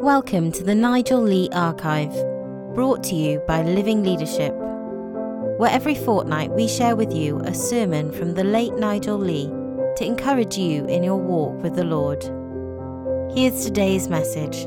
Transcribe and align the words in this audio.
Welcome 0.00 0.50
to 0.52 0.64
the 0.64 0.74
Nigel 0.74 1.20
Lee 1.20 1.50
Archive, 1.52 2.14
brought 2.74 3.04
to 3.04 3.14
you 3.14 3.38
by 3.46 3.60
Living 3.60 4.02
Leadership, 4.02 4.54
where 5.58 5.70
every 5.70 5.94
fortnight 5.94 6.50
we 6.52 6.68
share 6.68 6.96
with 6.96 7.12
you 7.12 7.38
a 7.40 7.52
sermon 7.52 8.10
from 8.10 8.32
the 8.32 8.42
late 8.42 8.72
Nigel 8.76 9.18
Lee 9.18 9.48
to 9.96 10.06
encourage 10.06 10.56
you 10.56 10.86
in 10.86 11.02
your 11.02 11.18
walk 11.18 11.62
with 11.62 11.76
the 11.76 11.84
Lord. 11.84 12.22
Here's 13.36 13.62
today's 13.62 14.08
message. 14.08 14.66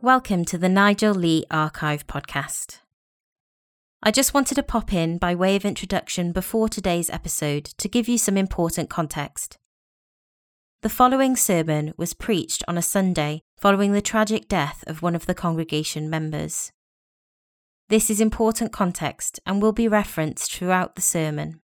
Welcome 0.00 0.44
to 0.44 0.58
the 0.58 0.68
Nigel 0.68 1.12
Lee 1.12 1.44
Archive 1.50 2.06
podcast. 2.06 2.78
I 4.00 4.12
just 4.12 4.32
wanted 4.32 4.54
to 4.54 4.62
pop 4.62 4.92
in 4.92 5.18
by 5.18 5.34
way 5.34 5.56
of 5.56 5.64
introduction 5.64 6.30
before 6.30 6.68
today's 6.68 7.10
episode 7.10 7.64
to 7.64 7.88
give 7.88 8.08
you 8.08 8.16
some 8.16 8.36
important 8.36 8.88
context. 8.88 9.58
The 10.82 10.88
following 10.88 11.36
sermon 11.36 11.94
was 11.96 12.12
preached 12.12 12.64
on 12.66 12.76
a 12.76 12.82
Sunday 12.82 13.42
following 13.56 13.92
the 13.92 14.02
tragic 14.02 14.48
death 14.48 14.82
of 14.88 15.00
one 15.00 15.14
of 15.14 15.26
the 15.26 15.34
congregation 15.34 16.10
members. 16.10 16.72
This 17.88 18.10
is 18.10 18.20
important 18.20 18.72
context 18.72 19.38
and 19.46 19.62
will 19.62 19.70
be 19.70 19.86
referenced 19.86 20.52
throughout 20.52 20.96
the 20.96 21.00
sermon. 21.00 21.60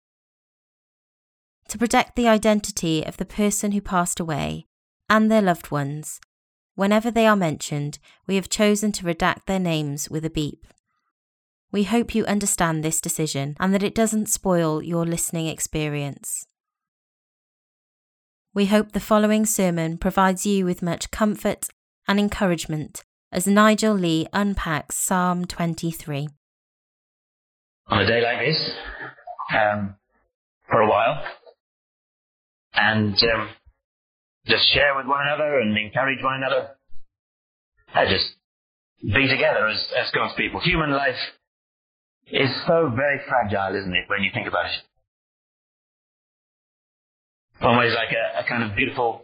To 1.70 1.80
protect 1.80 2.16
the 2.16 2.28
identity 2.28 3.04
of 3.04 3.18
the 3.18 3.26
person 3.26 3.72
who 3.72 3.82
passed 3.82 4.20
away 4.20 4.68
and 5.10 5.32
their 5.32 5.42
loved 5.42 5.72
ones, 5.72 6.20
whenever 6.76 7.10
they 7.10 7.26
are 7.26 7.36
mentioned, 7.36 7.98
we 8.28 8.36
have 8.36 8.50
chosen 8.50 8.92
to 8.92 9.04
redact 9.04 9.48
their 9.48 9.58
names 9.58 10.12
with 10.12 10.26
a 10.26 10.30
beep. 10.30 10.68
We 11.72 11.86
hope 11.86 12.14
you 12.14 12.24
understand 12.26 12.84
this 12.84 13.02
decision 13.02 13.56
and 13.60 13.74
that 13.74 13.82
it 13.82 13.96
doesn't 13.96 14.30
spoil 14.30 14.84
your 14.84 15.08
listening 15.08 15.48
experience. 15.48 16.46
We 18.58 18.66
hope 18.66 18.94
the 18.94 19.00
following 19.00 19.46
sermon 19.46 20.00
provides 20.00 20.44
you 20.44 20.66
with 20.66 20.82
much 20.82 21.12
comfort 21.12 21.68
and 22.08 22.20
encouragement 22.20 23.04
as 23.32 23.46
Nigel 23.46 23.94
Lee 23.94 24.26
unpacks 24.34 24.98
Psalm 24.98 25.46
23. 25.46 26.28
On 27.86 28.02
a 28.02 28.08
day 28.08 28.20
like 28.20 28.40
this, 28.40 28.72
um, 29.54 29.96
for 30.68 30.82
a 30.82 30.90
while, 30.90 31.24
and 32.74 33.14
um, 33.14 33.50
just 34.48 34.74
share 34.74 34.96
with 34.96 35.06
one 35.06 35.22
another 35.22 35.60
and 35.60 35.78
encourage 35.78 36.24
one 36.24 36.38
another. 36.38 36.70
And 37.94 38.10
just 38.10 38.26
be 39.04 39.28
together 39.28 39.68
as, 39.68 39.86
as 39.96 40.10
God's 40.16 40.34
people. 40.36 40.62
Human 40.62 40.90
life 40.90 41.14
is 42.32 42.50
so 42.66 42.92
very 42.96 43.20
fragile, 43.30 43.80
isn't 43.80 43.94
it, 43.94 44.06
when 44.10 44.24
you 44.24 44.32
think 44.34 44.48
about 44.48 44.66
it? 44.66 44.82
One 47.60 47.78
ways 47.78 47.94
like 47.96 48.14
a, 48.14 48.46
a 48.46 48.48
kind 48.48 48.64
of 48.64 48.76
beautiful 48.76 49.24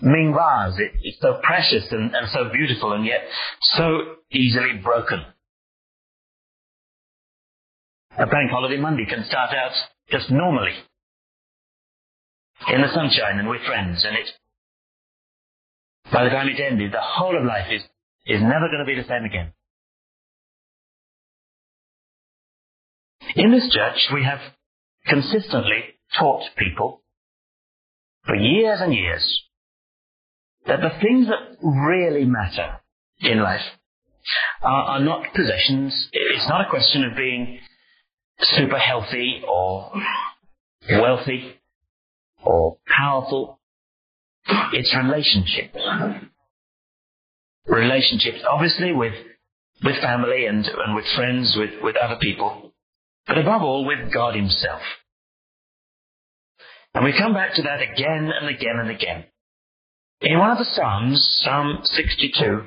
Ming 0.00 0.32
vase. 0.32 0.78
It, 0.78 0.92
it's 1.02 1.20
so 1.20 1.40
precious 1.42 1.90
and, 1.90 2.14
and 2.14 2.28
so 2.32 2.50
beautiful 2.52 2.92
and 2.92 3.04
yet 3.04 3.22
so 3.76 4.16
easily 4.30 4.80
broken. 4.82 5.24
A 8.16 8.26
bank 8.26 8.50
holiday 8.50 8.76
Monday 8.76 9.06
can 9.06 9.24
start 9.24 9.50
out 9.54 9.72
just 10.10 10.30
normally 10.30 10.72
in 12.72 12.80
the 12.80 12.88
sunshine 12.92 13.38
and 13.38 13.48
with 13.48 13.60
friends 13.66 14.04
and 14.04 14.16
it 14.16 14.28
by 16.12 16.24
the 16.24 16.30
time 16.30 16.48
it's 16.48 16.60
ended 16.60 16.92
the 16.92 17.00
whole 17.00 17.36
of 17.36 17.44
life 17.44 17.66
is, 17.70 17.82
is 18.26 18.40
never 18.40 18.68
going 18.68 18.80
to 18.80 18.84
be 18.84 19.00
the 19.00 19.06
same 19.06 19.24
again. 19.24 19.52
In 23.36 23.52
this 23.52 23.68
church 23.72 24.08
we 24.12 24.24
have 24.24 24.40
consistently 25.06 25.84
taught 26.18 26.42
people 26.56 27.02
for 28.28 28.36
years 28.36 28.78
and 28.82 28.94
years 28.94 29.42
that 30.66 30.80
the 30.82 30.90
things 31.00 31.28
that 31.28 31.56
really 31.62 32.26
matter 32.26 32.80
in 33.20 33.42
life 33.42 33.62
are, 34.62 34.82
are 34.82 35.00
not 35.00 35.32
possessions. 35.34 36.08
It's 36.12 36.46
not 36.46 36.66
a 36.66 36.70
question 36.70 37.04
of 37.04 37.16
being 37.16 37.58
super 38.40 38.78
healthy 38.78 39.42
or 39.48 39.92
wealthy 40.90 41.54
or 42.44 42.76
powerful. 42.86 43.58
It's 44.74 44.94
relationships. 44.94 45.78
Relationships, 47.66 48.40
obviously, 48.48 48.92
with, 48.92 49.14
with 49.82 49.96
family 50.02 50.44
and, 50.44 50.66
and 50.66 50.94
with 50.94 51.06
friends, 51.16 51.56
with, 51.58 51.82
with 51.82 51.96
other 51.96 52.16
people, 52.20 52.74
but 53.26 53.38
above 53.38 53.62
all, 53.62 53.86
with 53.86 54.12
God 54.12 54.34
Himself. 54.34 54.82
And 56.94 57.04
we 57.04 57.12
come 57.16 57.34
back 57.34 57.54
to 57.54 57.62
that 57.62 57.80
again 57.80 58.30
and 58.38 58.48
again 58.48 58.76
and 58.78 58.90
again. 58.90 59.24
In 60.20 60.38
one 60.38 60.50
of 60.50 60.58
the 60.58 60.64
Psalms, 60.64 61.40
Psalm 61.42 61.80
62, 61.84 62.64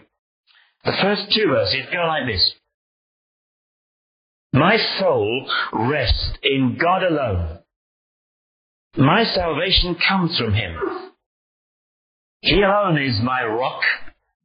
the 0.86 0.94
first 1.02 1.32
two 1.32 1.48
verses 1.48 1.86
go 1.92 2.06
like 2.06 2.26
this. 2.26 2.54
My 4.54 4.78
soul 5.00 5.50
rests 5.74 6.34
in 6.44 6.78
God 6.80 7.04
alone. 7.04 7.60
My 8.98 9.24
salvation 9.24 9.96
comes 10.08 10.38
from 10.38 10.54
Him. 10.54 10.78
He 12.42 12.62
alone 12.62 13.02
is 13.02 13.20
my 13.24 13.44
rock 13.44 13.82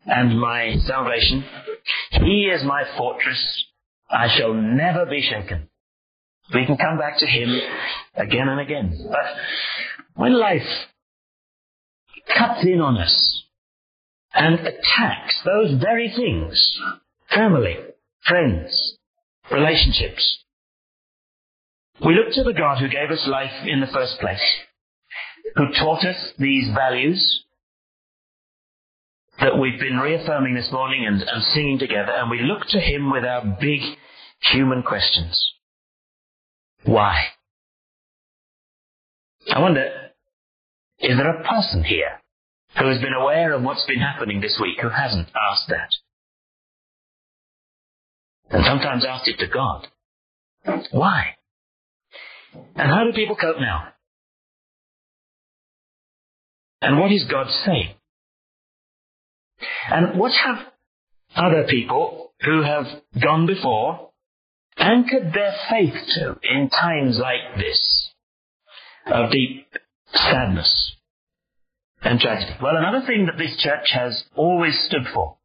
and 0.04 0.38
my 0.38 0.76
salvation. 0.87 1.44
He 2.12 2.50
is 2.53 2.62
my 2.64 2.84
fortress. 2.97 3.64
I 4.10 4.28
shall 4.37 4.54
never 4.54 5.06
be 5.06 5.22
shaken. 5.22 5.69
We 6.55 6.65
can 6.67 6.77
come 6.77 6.99
back 6.99 7.19
to 7.19 7.27
Him 7.27 7.61
again 8.15 8.49
and 8.49 8.61
again. 8.61 9.09
But 9.11 9.27
when 10.15 10.39
life 10.39 10.67
cuts 12.37 12.65
in 12.65 12.81
on 12.81 12.97
us 12.99 13.43
and 14.33 14.61
attacks 14.61 15.41
those 15.45 15.81
very 15.81 16.12
things, 16.15 16.79
family, 17.31 17.77
friends, 18.27 18.99
relationships, 19.51 20.39
we 22.05 22.15
look 22.15 22.33
to 22.35 22.45
the 22.45 22.53
God 22.53 22.79
who 22.79 22.89
gave 22.89 23.11
us 23.11 23.27
life 23.27 23.67
in 23.67 23.81
the 23.81 23.87
first 23.87 24.19
place, 24.21 24.43
who 25.56 25.73
taught 25.73 26.05
us 26.05 26.33
these 26.39 26.69
values 26.75 27.45
that 29.41 29.59
we've 29.59 29.81
been 29.81 29.99
reaffirming 29.99 30.55
this 30.55 30.71
morning 30.71 31.06
and, 31.06 31.23
and 31.23 31.43
singing 31.55 31.79
together, 31.79 32.12
and 32.12 32.31
we 32.31 32.41
look 32.43 32.67
to 32.69 32.81
Him 32.81 33.11
with 33.11 33.25
our 33.25 33.56
big 33.61 33.81
human 34.53 34.83
questions. 34.83 35.53
Why? 36.87 37.25
I 39.53 39.61
wonder, 39.61 39.91
is 41.01 41.17
there 41.17 41.41
a 41.41 41.45
person 41.45 41.85
here 41.85 42.21
who 42.79 42.87
has 42.89 43.01
been 43.01 43.13
aware 43.13 43.53
of 43.53 43.63
what's 43.63 43.85
been 43.87 44.01
happening 44.01 44.41
this 44.41 44.59
week 44.61 44.79
who 44.81 44.89
hasn't 44.89 45.29
asked 45.29 45.69
that? 45.69 45.91
And 48.51 48.65
sometimes 48.65 49.05
asked 49.05 49.29
it 49.29 49.39
to 49.39 49.49
God. 49.49 49.89
Why? 50.93 51.35
And 52.55 52.91
how 52.91 53.05
do 53.05 53.13
people 53.13 53.37
cope 53.37 53.59
now? 53.59 53.89
And 56.81 57.01
what 57.01 57.11
is 57.11 57.25
God 57.25 57.49
saying? 57.65 57.95
And 59.91 60.19
what 60.19 60.33
have 60.33 60.59
other 61.35 61.65
people 61.69 62.33
who 62.43 62.63
have 62.63 62.87
gone 63.21 63.47
before 63.47 64.06
anchored 64.76 65.32
their 65.32 65.54
faith 65.70 65.94
to 66.14 66.38
in 66.42 66.69
times 66.69 67.19
like 67.19 67.56
this 67.56 68.10
of 69.06 69.31
deep 69.31 69.66
sadness 70.12 70.97
and 72.03 72.20
tragedy. 72.20 72.56
Well, 72.62 72.76
another 72.76 73.06
thing 73.06 73.26
that 73.26 73.38
this 73.38 73.56
church 73.59 73.91
has 73.92 74.25
always 74.34 74.78
stood 74.87 75.06
for 75.12 75.37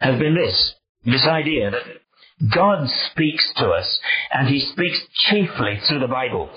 has 0.00 0.18
been 0.18 0.34
this, 0.34 0.74
this 1.04 1.26
idea 1.26 1.70
that 1.70 2.50
God 2.54 2.88
speaks 3.10 3.52
to 3.56 3.68
us 3.68 4.00
and 4.32 4.48
he 4.48 4.60
speaks 4.60 4.98
chiefly 5.28 5.80
through 5.86 6.00
the 6.00 6.08
Bible. 6.08 6.50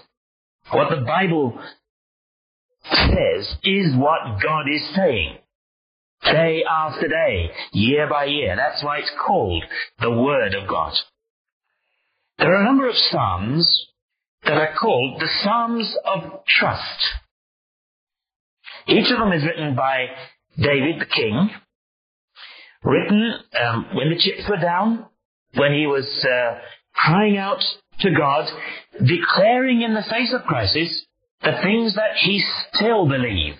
What 0.71 0.89
the 0.89 1.05
Bible 1.05 1.59
says 2.83 3.55
is 3.63 3.95
what 3.95 4.41
God 4.41 4.65
is 4.69 4.81
saying. 4.95 5.37
Day 6.23 6.63
after 6.67 7.07
day, 7.07 7.51
year 7.71 8.07
by 8.09 8.25
year. 8.25 8.55
That's 8.55 8.83
why 8.83 8.97
it's 8.97 9.11
called 9.25 9.63
the 9.99 10.11
Word 10.11 10.55
of 10.55 10.67
God. 10.67 10.93
There 12.37 12.53
are 12.53 12.61
a 12.61 12.65
number 12.65 12.87
of 12.87 12.95
Psalms 12.95 13.87
that 14.43 14.57
are 14.57 14.75
called 14.79 15.19
the 15.19 15.27
Psalms 15.43 15.95
of 16.05 16.45
Trust. 16.45 16.99
Each 18.87 19.11
of 19.11 19.19
them 19.19 19.33
is 19.33 19.43
written 19.43 19.75
by 19.75 20.07
David 20.55 21.01
the 21.01 21.05
king, 21.05 21.49
written 22.83 23.33
um, 23.59 23.87
when 23.95 24.09
the 24.09 24.19
chips 24.19 24.47
were 24.47 24.57
down, 24.57 25.07
when 25.55 25.73
he 25.73 25.87
was 25.87 26.07
uh, 26.23 26.59
crying 26.93 27.37
out 27.37 27.63
to 28.01 28.11
God, 28.11 28.47
declaring 29.03 29.81
in 29.81 29.95
the 29.95 30.05
face 30.09 30.33
of 30.33 30.43
crisis 30.43 31.05
the 31.41 31.59
things 31.63 31.95
that 31.95 32.15
he 32.23 32.43
still 32.71 33.07
believed, 33.07 33.57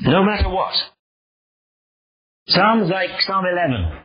no 0.00 0.24
matter 0.24 0.48
what. 0.48 0.74
Psalms 2.48 2.90
like 2.90 3.10
Psalm 3.20 3.44
11, 3.46 3.98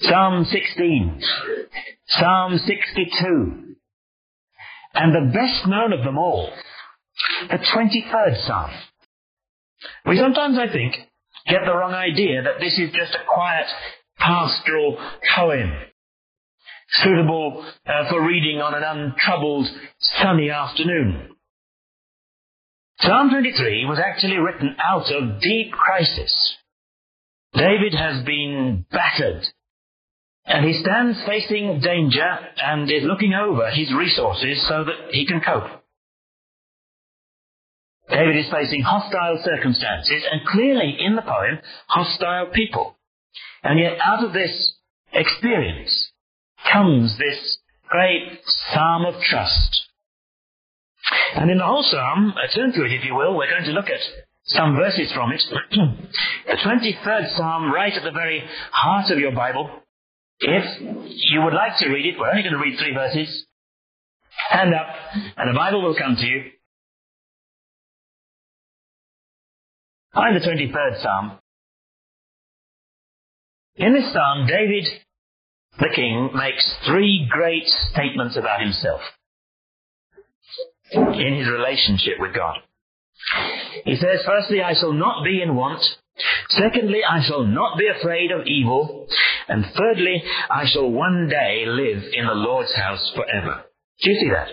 Psalm 0.00 0.44
16, 0.44 1.22
Psalm 2.08 2.58
62, 2.58 3.76
and 4.94 5.14
the 5.14 5.32
best 5.32 5.66
known 5.66 5.94
of 5.94 6.04
them 6.04 6.18
all, 6.18 6.50
the 7.48 7.56
23rd 7.56 8.46
Psalm. 8.46 8.70
We 10.06 10.18
sometimes, 10.18 10.58
I 10.58 10.70
think, 10.70 10.96
get 11.48 11.60
the 11.64 11.74
wrong 11.74 11.94
idea 11.94 12.42
that 12.42 12.60
this 12.60 12.78
is 12.78 12.90
just 12.92 13.14
a 13.14 13.24
quiet 13.32 13.66
pastoral 14.18 14.98
poem, 15.34 15.72
suitable 17.02 17.64
uh, 17.86 18.10
for 18.10 18.26
reading 18.26 18.60
on 18.60 18.74
an 18.74 18.82
untroubled 18.82 19.66
sunny 20.20 20.50
afternoon. 20.50 21.30
Psalm 23.00 23.30
23 23.30 23.86
was 23.86 23.98
actually 23.98 24.36
written 24.36 24.76
out 24.82 25.10
of 25.10 25.40
deep 25.40 25.72
crisis. 25.72 26.56
David 27.54 27.94
has 27.94 28.24
been 28.24 28.84
battered, 28.90 29.46
and 30.46 30.64
he 30.64 30.80
stands 30.80 31.18
facing 31.26 31.80
danger 31.80 32.38
and 32.62 32.90
is 32.90 33.02
looking 33.02 33.34
over 33.34 33.70
his 33.70 33.92
resources 33.92 34.64
so 34.68 34.84
that 34.84 35.12
he 35.12 35.26
can 35.26 35.40
cope. 35.40 35.82
David 38.08 38.36
is 38.36 38.50
facing 38.50 38.82
hostile 38.82 39.42
circumstances 39.42 40.24
and 40.30 40.46
clearly 40.46 40.96
in 41.00 41.16
the 41.16 41.22
poem, 41.22 41.58
hostile 41.88 42.46
people. 42.52 42.96
And 43.64 43.80
yet 43.80 43.98
out 44.00 44.24
of 44.24 44.32
this 44.32 44.74
experience 45.12 46.12
comes 46.72 47.18
this 47.18 47.58
great 47.88 48.40
psalm 48.44 49.04
of 49.04 49.20
trust. 49.20 49.86
And 51.34 51.50
in 51.50 51.58
the 51.58 51.64
whole 51.64 51.82
psalm, 51.82 52.34
uh, 52.36 52.46
turn 52.54 52.72
to 52.72 52.84
it 52.84 52.92
if 52.92 53.04
you 53.04 53.14
will, 53.14 53.36
we're 53.36 53.50
going 53.50 53.64
to 53.64 53.72
look 53.72 53.90
at 53.90 54.00
some 54.44 54.76
verses 54.76 55.12
from 55.12 55.32
it. 55.32 55.42
the 56.46 56.56
23rd 56.64 57.36
psalm, 57.36 57.72
right 57.72 57.92
at 57.92 58.04
the 58.04 58.12
very 58.12 58.44
heart 58.70 59.10
of 59.10 59.18
your 59.18 59.32
Bible. 59.32 59.70
If 60.40 60.64
you 61.30 61.42
would 61.42 61.54
like 61.54 61.78
to 61.78 61.88
read 61.88 62.06
it, 62.06 62.18
we're 62.18 62.30
only 62.30 62.42
going 62.42 62.52
to 62.52 62.58
read 62.58 62.78
three 62.78 62.94
verses. 62.94 63.46
Hand 64.50 64.74
up, 64.74 64.86
and 65.36 65.48
the 65.54 65.58
Bible 65.58 65.82
will 65.82 65.96
come 65.96 66.16
to 66.16 66.26
you. 66.26 66.44
Find 70.14 70.36
the 70.36 70.40
23rd 70.40 71.02
Psalm. 71.02 71.38
In 73.76 73.92
this 73.92 74.12
Psalm, 74.12 74.46
David, 74.46 74.86
the 75.78 75.90
king, 75.94 76.30
makes 76.34 76.76
three 76.86 77.26
great 77.30 77.66
statements 77.92 78.36
about 78.36 78.60
himself 78.60 79.00
in 80.92 81.34
his 81.38 81.48
relationship 81.48 82.14
with 82.18 82.34
God. 82.34 82.56
He 83.84 83.96
says, 83.96 84.20
firstly, 84.24 84.62
I 84.62 84.74
shall 84.74 84.92
not 84.92 85.24
be 85.24 85.42
in 85.42 85.54
want. 85.54 85.82
Secondly, 86.48 87.00
I 87.08 87.22
shall 87.26 87.44
not 87.44 87.76
be 87.78 87.88
afraid 87.88 88.30
of 88.30 88.46
evil. 88.46 89.06
And 89.48 89.64
thirdly, 89.76 90.22
I 90.50 90.66
shall 90.66 90.90
one 90.90 91.28
day 91.28 91.64
live 91.66 92.02
in 92.12 92.26
the 92.26 92.34
Lord's 92.34 92.74
house 92.74 93.12
forever. 93.14 93.64
Do 94.02 94.10
you 94.10 94.20
see 94.20 94.30
that? 94.30 94.48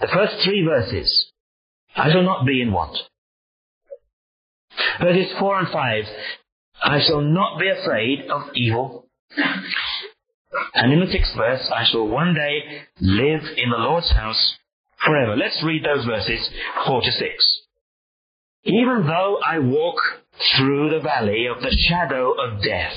The 0.00 0.08
first 0.08 0.42
three 0.44 0.64
verses. 0.64 1.32
I 1.96 2.10
shall 2.10 2.22
not 2.22 2.46
be 2.46 2.62
in 2.62 2.72
want. 2.72 2.96
Verses 5.00 5.32
4 5.38 5.58
and 5.58 5.68
5. 5.68 6.04
I 6.84 7.00
shall 7.00 7.20
not 7.20 7.58
be 7.58 7.68
afraid 7.68 8.30
of 8.30 8.42
evil. 8.54 9.06
And 10.74 10.92
in 10.92 11.00
the 11.00 11.10
sixth 11.10 11.34
verse, 11.36 11.68
I 11.74 11.84
shall 11.84 12.06
one 12.06 12.34
day 12.34 12.82
live 13.00 13.42
in 13.56 13.70
the 13.70 13.76
Lord's 13.76 14.10
house 14.10 14.56
forever. 15.04 15.36
Let's 15.36 15.62
read 15.62 15.84
those 15.84 16.04
verses 16.04 16.48
4 16.86 17.02
to 17.02 17.12
6. 17.12 17.60
Even 18.64 19.06
though 19.06 19.38
I 19.44 19.58
walk 19.58 19.96
through 20.56 20.90
the 20.90 21.00
valley 21.00 21.46
of 21.46 21.62
the 21.62 21.76
shadow 21.88 22.32
of 22.32 22.62
death, 22.62 22.96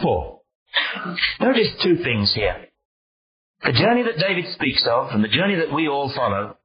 4. 0.00 0.40
Notice 1.40 1.68
two 1.82 1.96
things 1.96 2.32
here. 2.34 2.66
The 3.62 3.72
journey 3.72 4.02
that 4.02 4.18
David 4.18 4.52
speaks 4.52 4.84
of, 4.86 5.10
and 5.10 5.24
the 5.24 5.28
journey 5.28 5.56
that 5.56 5.72
we 5.72 5.88
all 5.88 6.12
follow, 6.14 6.56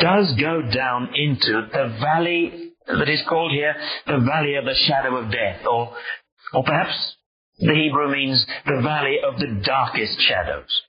does 0.00 0.34
go 0.34 0.62
down 0.62 1.10
into 1.14 1.68
the 1.72 1.96
valley 2.00 2.72
that 2.86 3.08
is 3.08 3.22
called 3.28 3.52
here 3.52 3.74
the 4.06 4.18
valley 4.18 4.56
of 4.56 4.64
the 4.64 4.74
shadow 4.74 5.16
of 5.16 5.30
death, 5.30 5.66
or, 5.66 5.94
or 6.52 6.64
perhaps 6.64 7.16
the 7.58 7.74
Hebrew 7.74 8.10
means 8.10 8.44
the 8.66 8.80
valley 8.82 9.18
of 9.26 9.38
the 9.38 9.60
darkest 9.64 10.20
shadows. 10.20 10.82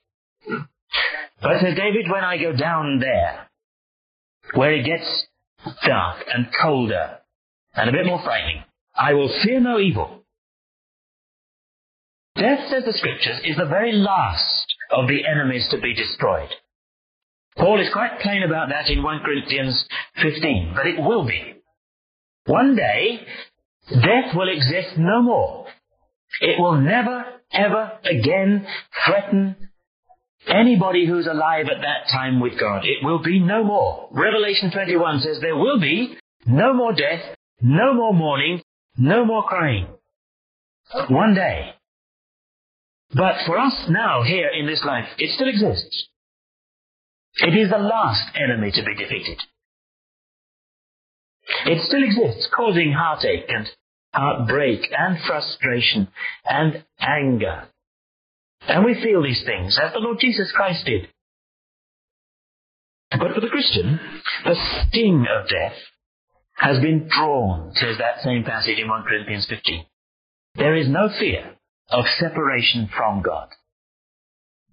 But 1.40 1.60
says 1.60 1.76
David, 1.76 2.10
when 2.10 2.24
I 2.24 2.38
go 2.38 2.52
down 2.52 2.98
there, 2.98 3.48
where 4.54 4.72
it 4.72 4.84
gets 4.84 5.26
dark 5.84 6.24
and 6.32 6.48
colder 6.60 7.18
and 7.74 7.88
a 7.88 7.92
bit 7.92 8.06
more 8.06 8.22
frightening, 8.22 8.64
I 8.96 9.14
will 9.14 9.32
fear 9.42 9.60
no 9.60 9.78
evil. 9.78 10.24
Death, 12.36 12.68
says 12.70 12.84
the 12.84 12.92
scriptures, 12.92 13.40
is 13.44 13.56
the 13.56 13.66
very 13.66 13.92
last 13.92 14.66
of 14.90 15.08
the 15.08 15.26
enemies 15.26 15.66
to 15.70 15.78
be 15.78 15.94
destroyed. 15.94 16.50
Paul 17.56 17.80
is 17.80 17.92
quite 17.92 18.20
plain 18.20 18.42
about 18.42 18.68
that 18.68 18.90
in 18.90 19.02
1 19.02 19.20
Corinthians 19.24 19.86
15, 20.22 20.72
but 20.74 20.86
it 20.86 21.00
will 21.00 21.26
be. 21.26 21.54
One 22.44 22.76
day, 22.76 23.20
death 23.90 24.34
will 24.34 24.48
exist 24.48 24.98
no 24.98 25.22
more. 25.22 25.66
It 26.40 26.60
will 26.60 26.78
never, 26.80 27.24
ever 27.52 27.98
again 28.04 28.66
threaten 29.06 29.56
anybody 30.46 31.06
who's 31.06 31.26
alive 31.26 31.66
at 31.74 31.80
that 31.80 32.10
time 32.12 32.40
with 32.40 32.58
God. 32.60 32.84
It 32.84 33.04
will 33.04 33.22
be 33.22 33.40
no 33.40 33.64
more. 33.64 34.08
Revelation 34.12 34.70
21 34.70 35.20
says 35.20 35.38
there 35.40 35.56
will 35.56 35.80
be 35.80 36.16
no 36.46 36.74
more 36.74 36.92
death, 36.92 37.34
no 37.60 37.94
more 37.94 38.12
mourning, 38.12 38.62
no 38.96 39.24
more 39.24 39.44
crying. 39.44 39.88
One 41.08 41.34
day. 41.34 41.72
But 43.14 43.36
for 43.46 43.58
us 43.58 43.86
now, 43.88 44.22
here 44.22 44.48
in 44.48 44.66
this 44.66 44.82
life, 44.84 45.08
it 45.18 45.30
still 45.34 45.48
exists. 45.48 46.08
It 47.36 47.54
is 47.54 47.70
the 47.70 47.78
last 47.78 48.30
enemy 48.34 48.72
to 48.72 48.82
be 48.82 48.94
defeated. 48.94 49.40
It 51.66 51.82
still 51.86 52.02
exists, 52.02 52.48
causing 52.54 52.92
heartache 52.92 53.44
and 53.48 53.68
heartbreak 54.12 54.90
and 54.96 55.18
frustration 55.26 56.08
and 56.44 56.84
anger. 57.00 57.68
And 58.66 58.84
we 58.84 59.00
feel 59.00 59.22
these 59.22 59.44
things 59.44 59.78
as 59.80 59.92
the 59.92 60.00
Lord 60.00 60.18
Jesus 60.20 60.50
Christ 60.52 60.84
did. 60.86 61.08
But 63.10 63.34
for 63.34 63.40
the 63.40 63.48
Christian, 63.48 64.00
the 64.44 64.56
sting 64.88 65.26
of 65.30 65.48
death 65.48 65.76
has 66.54 66.80
been 66.80 67.08
drawn, 67.08 67.72
says 67.74 67.98
that 67.98 68.22
same 68.24 68.42
passage 68.42 68.78
in 68.78 68.88
1 68.88 69.04
Corinthians 69.04 69.46
15. 69.48 69.84
There 70.56 70.74
is 70.74 70.88
no 70.88 71.08
fear 71.18 71.55
of 71.88 72.04
separation 72.18 72.88
from 72.94 73.22
God. 73.22 73.48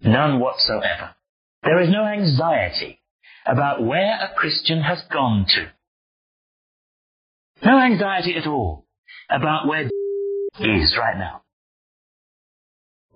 None 0.02 0.40
whatsoever. 0.40 1.16
There 1.64 1.82
is 1.82 1.90
no 1.90 2.06
anxiety 2.06 3.00
about 3.46 3.84
where 3.84 4.16
a 4.16 4.34
Christian 4.36 4.82
has 4.82 5.02
gone 5.12 5.46
to. 5.48 5.72
No 7.66 7.80
anxiety 7.80 8.36
at 8.36 8.48
all 8.48 8.86
about 9.30 9.68
where 9.68 9.90
is 10.60 10.96
right 10.98 11.18
now. 11.18 11.44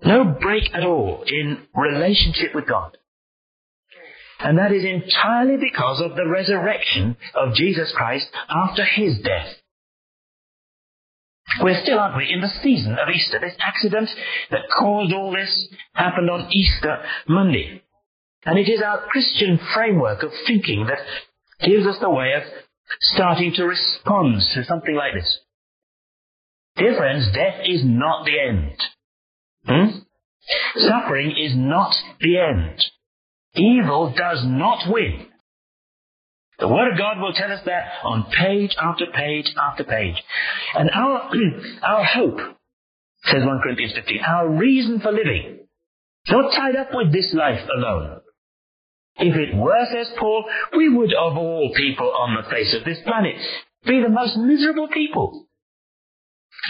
No 0.04 0.24
break 0.24 0.74
at 0.74 0.84
all 0.84 1.24
in 1.26 1.58
relationship 1.74 2.54
with 2.54 2.66
God. 2.66 2.96
And 4.40 4.58
that 4.58 4.72
is 4.72 4.84
entirely 4.84 5.56
because 5.56 6.00
of 6.00 6.16
the 6.16 6.28
resurrection 6.28 7.16
of 7.34 7.54
Jesus 7.54 7.92
Christ 7.94 8.28
after 8.48 8.84
his 8.84 9.18
death. 9.18 9.48
We're 11.62 11.82
still, 11.82 11.98
aren't 11.98 12.16
we, 12.16 12.32
in 12.32 12.40
the 12.40 12.52
season 12.62 12.92
of 12.92 13.08
Easter. 13.14 13.38
This 13.40 13.56
accident 13.60 14.08
that 14.50 14.70
caused 14.78 15.12
all 15.12 15.32
this 15.32 15.68
happened 15.92 16.30
on 16.30 16.52
Easter 16.52 17.02
Monday. 17.26 17.82
And 18.44 18.58
it 18.58 18.68
is 18.68 18.82
our 18.82 19.06
Christian 19.08 19.58
framework 19.74 20.22
of 20.22 20.30
thinking 20.46 20.86
that 20.86 20.98
gives 21.66 21.86
us 21.86 21.98
the 22.00 22.10
way 22.10 22.32
of 22.34 22.42
starting 23.00 23.52
to 23.54 23.64
respond 23.64 24.42
to 24.54 24.64
something 24.64 24.94
like 24.94 25.14
this. 25.14 25.38
Dear 26.76 26.96
friends, 26.96 27.28
death 27.32 27.60
is 27.64 27.82
not 27.84 28.24
the 28.24 28.38
end. 28.38 28.76
Hmm? 29.66 29.98
Suffering 30.76 31.34
is 31.36 31.54
not 31.56 31.94
the 32.20 32.38
end. 32.38 32.84
Evil 33.54 34.14
does 34.16 34.44
not 34.44 34.84
win. 34.88 35.27
The 36.58 36.68
Word 36.68 36.92
of 36.92 36.98
God 36.98 37.20
will 37.20 37.32
tell 37.32 37.52
us 37.52 37.60
that 37.66 37.84
on 38.04 38.30
page 38.36 38.74
after 38.80 39.06
page 39.06 39.46
after 39.56 39.84
page. 39.84 40.16
And 40.74 40.90
our, 40.90 41.30
our 41.82 42.04
hope, 42.04 42.38
says 43.24 43.44
1 43.44 43.60
Corinthians 43.62 43.92
15, 43.94 44.20
our 44.26 44.48
reason 44.48 45.00
for 45.00 45.12
living, 45.12 45.60
not 46.28 46.52
tied 46.54 46.76
up 46.76 46.88
with 46.92 47.12
this 47.12 47.32
life 47.32 47.66
alone, 47.76 48.20
If 49.18 49.34
it 49.34 49.56
were, 49.56 49.86
says 49.92 50.10
Paul, 50.18 50.44
we 50.76 50.88
would 50.88 51.12
of 51.12 51.36
all 51.36 51.72
people 51.76 52.10
on 52.10 52.36
the 52.36 52.48
face 52.48 52.74
of 52.74 52.84
this 52.84 52.98
planet 53.04 53.36
be 53.84 54.00
the 54.00 54.08
most 54.08 54.36
miserable 54.36 54.88
people. 54.88 55.46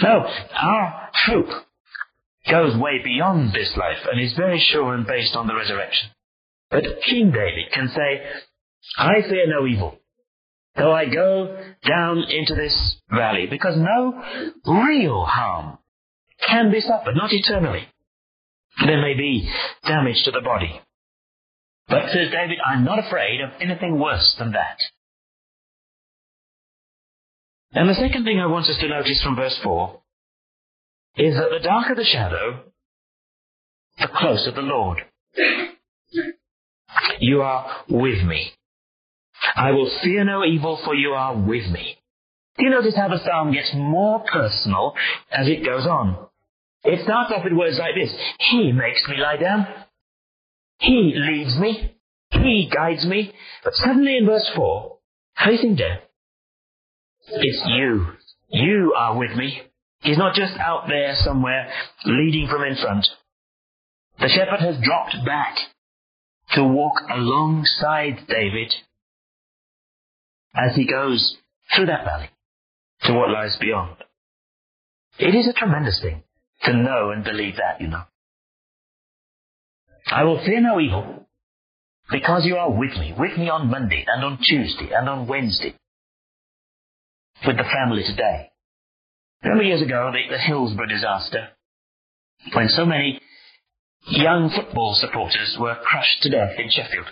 No, 0.02 0.26
our 0.54 1.10
hope 1.26 1.64
goes 2.50 2.76
way 2.76 3.00
beyond 3.02 3.52
this 3.52 3.70
life 3.76 4.06
and 4.10 4.20
is 4.20 4.34
very 4.34 4.58
sure 4.70 4.94
and 4.94 5.06
based 5.06 5.36
on 5.36 5.46
the 5.46 5.54
resurrection. 5.54 6.08
But 6.70 6.84
King 7.08 7.30
David 7.30 7.72
can 7.72 7.88
say, 7.88 8.22
I 8.98 9.22
fear 9.28 9.46
no 9.46 9.66
evil, 9.66 9.98
though 10.76 10.92
I 10.92 11.06
go 11.06 11.62
down 11.86 12.24
into 12.30 12.54
this 12.54 13.00
valley, 13.10 13.46
because 13.46 13.76
no 13.76 14.22
real 14.66 15.24
harm 15.24 15.78
can 16.46 16.70
be 16.70 16.80
suffered, 16.80 17.14
not 17.14 17.32
eternally. 17.32 17.86
There 18.84 19.00
may 19.00 19.14
be 19.14 19.50
damage 19.86 20.22
to 20.24 20.30
the 20.30 20.40
body. 20.40 20.80
But, 21.88 22.10
says 22.12 22.30
David, 22.30 22.58
I'm 22.64 22.84
not 22.84 22.98
afraid 22.98 23.40
of 23.40 23.50
anything 23.60 23.98
worse 23.98 24.36
than 24.38 24.52
that. 24.52 24.78
And 27.72 27.88
the 27.88 27.94
second 27.94 28.24
thing 28.24 28.40
I 28.40 28.46
want 28.46 28.66
us 28.68 28.78
to 28.78 28.88
notice 28.88 29.22
from 29.22 29.36
verse 29.36 29.58
4 29.62 30.00
is 31.16 31.34
that 31.34 31.50
the 31.50 31.60
darker 31.62 31.94
the 31.94 32.04
shadow, 32.04 32.64
the 33.98 34.08
closer 34.08 34.52
the 34.52 34.62
Lord. 34.62 34.98
You 37.20 37.42
are 37.42 37.84
with 37.88 38.22
me. 38.24 38.52
I 39.54 39.72
will 39.72 39.90
fear 40.02 40.24
no 40.24 40.44
evil, 40.44 40.80
for 40.84 40.94
you 40.94 41.10
are 41.10 41.36
with 41.36 41.66
me. 41.70 41.96
Do 42.58 42.64
you 42.64 42.70
notice 42.70 42.96
how 42.96 43.08
the 43.08 43.18
psalm 43.24 43.52
gets 43.52 43.72
more 43.74 44.24
personal 44.30 44.94
as 45.30 45.46
it 45.46 45.64
goes 45.64 45.86
on? 45.86 46.26
It 46.84 47.04
starts 47.04 47.32
off 47.32 47.44
with 47.44 47.52
words 47.52 47.78
like 47.78 47.94
this 47.94 48.12
He 48.38 48.72
makes 48.72 49.06
me 49.08 49.16
lie 49.16 49.36
down. 49.36 49.66
He 50.78 51.12
leads 51.14 51.56
me. 51.58 51.96
He 52.30 52.70
guides 52.72 53.04
me. 53.04 53.32
But 53.64 53.74
suddenly 53.74 54.16
in 54.16 54.26
verse 54.26 54.48
4, 54.54 54.98
facing 55.44 55.76
death, 55.76 56.00
it's 57.28 57.62
you. 57.66 58.06
You 58.48 58.94
are 58.96 59.18
with 59.18 59.32
me. 59.36 59.62
He's 60.00 60.18
not 60.18 60.34
just 60.34 60.56
out 60.58 60.84
there 60.88 61.14
somewhere 61.16 61.70
leading 62.04 62.48
from 62.48 62.62
in 62.62 62.76
front. 62.76 63.06
The 64.20 64.28
shepherd 64.28 64.60
has 64.60 64.82
dropped 64.82 65.16
back 65.26 65.56
to 66.52 66.64
walk 66.64 66.94
alongside 67.10 68.26
David 68.28 68.74
as 70.54 70.74
he 70.74 70.86
goes 70.86 71.36
through 71.74 71.86
that 71.86 72.04
valley 72.04 72.30
to 73.02 73.14
what 73.14 73.30
lies 73.30 73.56
beyond. 73.60 73.96
It 75.18 75.34
is 75.34 75.48
a 75.48 75.52
tremendous 75.52 76.00
thing 76.00 76.22
to 76.62 76.72
know 76.72 77.10
and 77.10 77.24
believe 77.24 77.56
that, 77.56 77.80
you 77.80 77.88
know. 77.88 78.02
I 80.06 80.24
will 80.24 80.42
fear 80.44 80.60
no 80.60 80.80
evil 80.80 81.26
because 82.10 82.46
you 82.46 82.56
are 82.56 82.70
with 82.70 82.92
me, 82.92 83.14
with 83.16 83.36
me 83.36 83.48
on 83.48 83.70
Monday 83.70 84.04
and 84.06 84.24
on 84.24 84.38
Tuesday 84.42 84.90
and 84.92 85.08
on 85.08 85.26
Wednesday, 85.26 85.74
with 87.46 87.56
the 87.56 87.64
family 87.64 88.02
today. 88.04 88.50
Remember 89.42 89.64
years 89.64 89.82
ago 89.82 90.10
the, 90.12 90.34
the 90.34 90.38
Hillsborough 90.38 90.86
disaster, 90.86 91.48
when 92.54 92.68
so 92.68 92.86
many 92.86 93.20
young 94.06 94.50
football 94.50 94.96
supporters 94.98 95.56
were 95.60 95.76
crushed 95.84 96.22
to 96.22 96.30
death 96.30 96.58
in 96.58 96.70
Sheffield. 96.70 97.06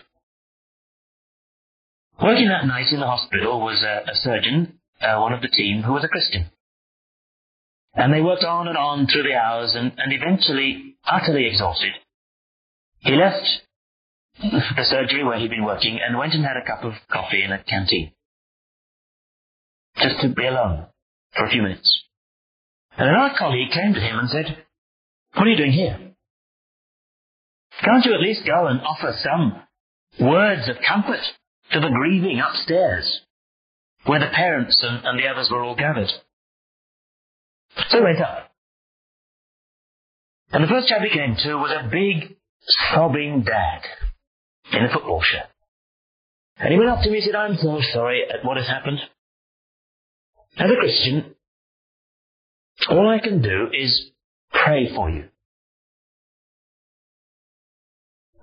Working 2.20 2.48
that 2.48 2.66
night 2.66 2.92
in 2.92 3.00
the 3.00 3.06
hospital 3.06 3.60
was 3.60 3.82
a, 3.82 4.10
a 4.10 4.14
surgeon, 4.14 4.78
uh, 5.00 5.18
one 5.18 5.32
of 5.32 5.42
the 5.42 5.48
team, 5.48 5.82
who 5.82 5.92
was 5.92 6.04
a 6.04 6.08
Christian. 6.08 6.46
And 7.94 8.12
they 8.12 8.20
worked 8.20 8.44
on 8.44 8.68
and 8.68 8.76
on 8.76 9.06
through 9.06 9.24
the 9.24 9.34
hours 9.34 9.74
and, 9.74 9.92
and 9.96 10.12
eventually, 10.12 10.96
utterly 11.04 11.46
exhausted, 11.46 11.92
he 13.00 13.12
left 13.12 13.44
the 14.40 14.84
surgery 14.84 15.24
where 15.24 15.38
he'd 15.38 15.50
been 15.50 15.64
working 15.64 15.98
and 16.02 16.18
went 16.18 16.34
and 16.34 16.44
had 16.44 16.56
a 16.56 16.66
cup 16.66 16.84
of 16.84 16.92
coffee 17.10 17.42
in 17.42 17.52
a 17.52 17.62
canteen. 17.62 18.12
Just 19.96 20.20
to 20.20 20.28
be 20.28 20.46
alone 20.46 20.86
for 21.34 21.46
a 21.46 21.50
few 21.50 21.62
minutes. 21.62 22.02
And 22.98 23.08
another 23.08 23.34
colleague 23.38 23.70
came 23.72 23.94
to 23.94 24.00
him 24.00 24.18
and 24.18 24.28
said, 24.28 24.64
What 25.34 25.46
are 25.46 25.50
you 25.50 25.56
doing 25.56 25.72
here? 25.72 25.98
Can't 27.82 28.04
you 28.04 28.14
at 28.14 28.20
least 28.20 28.46
go 28.46 28.66
and 28.66 28.80
offer 28.80 29.14
some 29.22 29.62
words 30.20 30.68
of 30.68 30.76
comfort 30.86 31.20
to 31.72 31.80
the 31.80 31.90
grieving 31.90 32.40
upstairs, 32.40 33.20
where 34.04 34.20
the 34.20 34.30
parents 34.32 34.78
and, 34.82 35.04
and 35.04 35.18
the 35.18 35.26
others 35.26 35.48
were 35.50 35.62
all 35.62 35.76
gathered? 35.76 36.10
So 37.90 38.02
went 38.02 38.20
up. 38.20 38.52
And 40.52 40.62
the 40.62 40.68
first 40.68 40.88
chap 40.88 41.02
he 41.02 41.10
came 41.10 41.36
to 41.36 41.54
was 41.56 41.72
a 41.72 41.88
big, 41.88 42.36
sobbing 42.60 43.42
dad 43.42 43.82
in 44.72 44.84
a 44.84 44.92
football 44.92 45.22
shirt. 45.22 45.46
And 46.58 46.72
he 46.72 46.78
went 46.78 46.90
up 46.90 47.02
to 47.02 47.10
me 47.10 47.16
and 47.16 47.24
said, 47.24 47.34
I'm 47.34 47.56
so 47.56 47.80
sorry 47.92 48.22
at 48.22 48.44
what 48.44 48.56
has 48.56 48.66
happened. 48.66 49.00
As 50.56 50.70
a 50.70 50.76
Christian, 50.76 51.34
all 52.88 53.08
I 53.08 53.18
can 53.18 53.42
do 53.42 53.68
is 53.72 54.10
pray 54.50 54.94
for 54.94 55.10
you. 55.10 55.24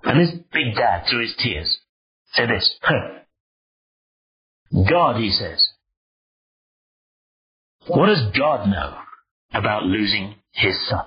And 0.04 0.20
this 0.20 0.38
big 0.52 0.76
dad, 0.76 1.06
through 1.08 1.22
his 1.22 1.34
tears, 1.38 1.78
said 2.34 2.48
this. 2.48 2.78
God, 4.90 5.20
he 5.20 5.30
says. 5.30 5.68
What 7.86 8.06
does 8.06 8.22
God 8.36 8.68
know 8.68 8.96
about 9.52 9.84
losing 9.84 10.34
his 10.52 10.74
son? 10.88 11.04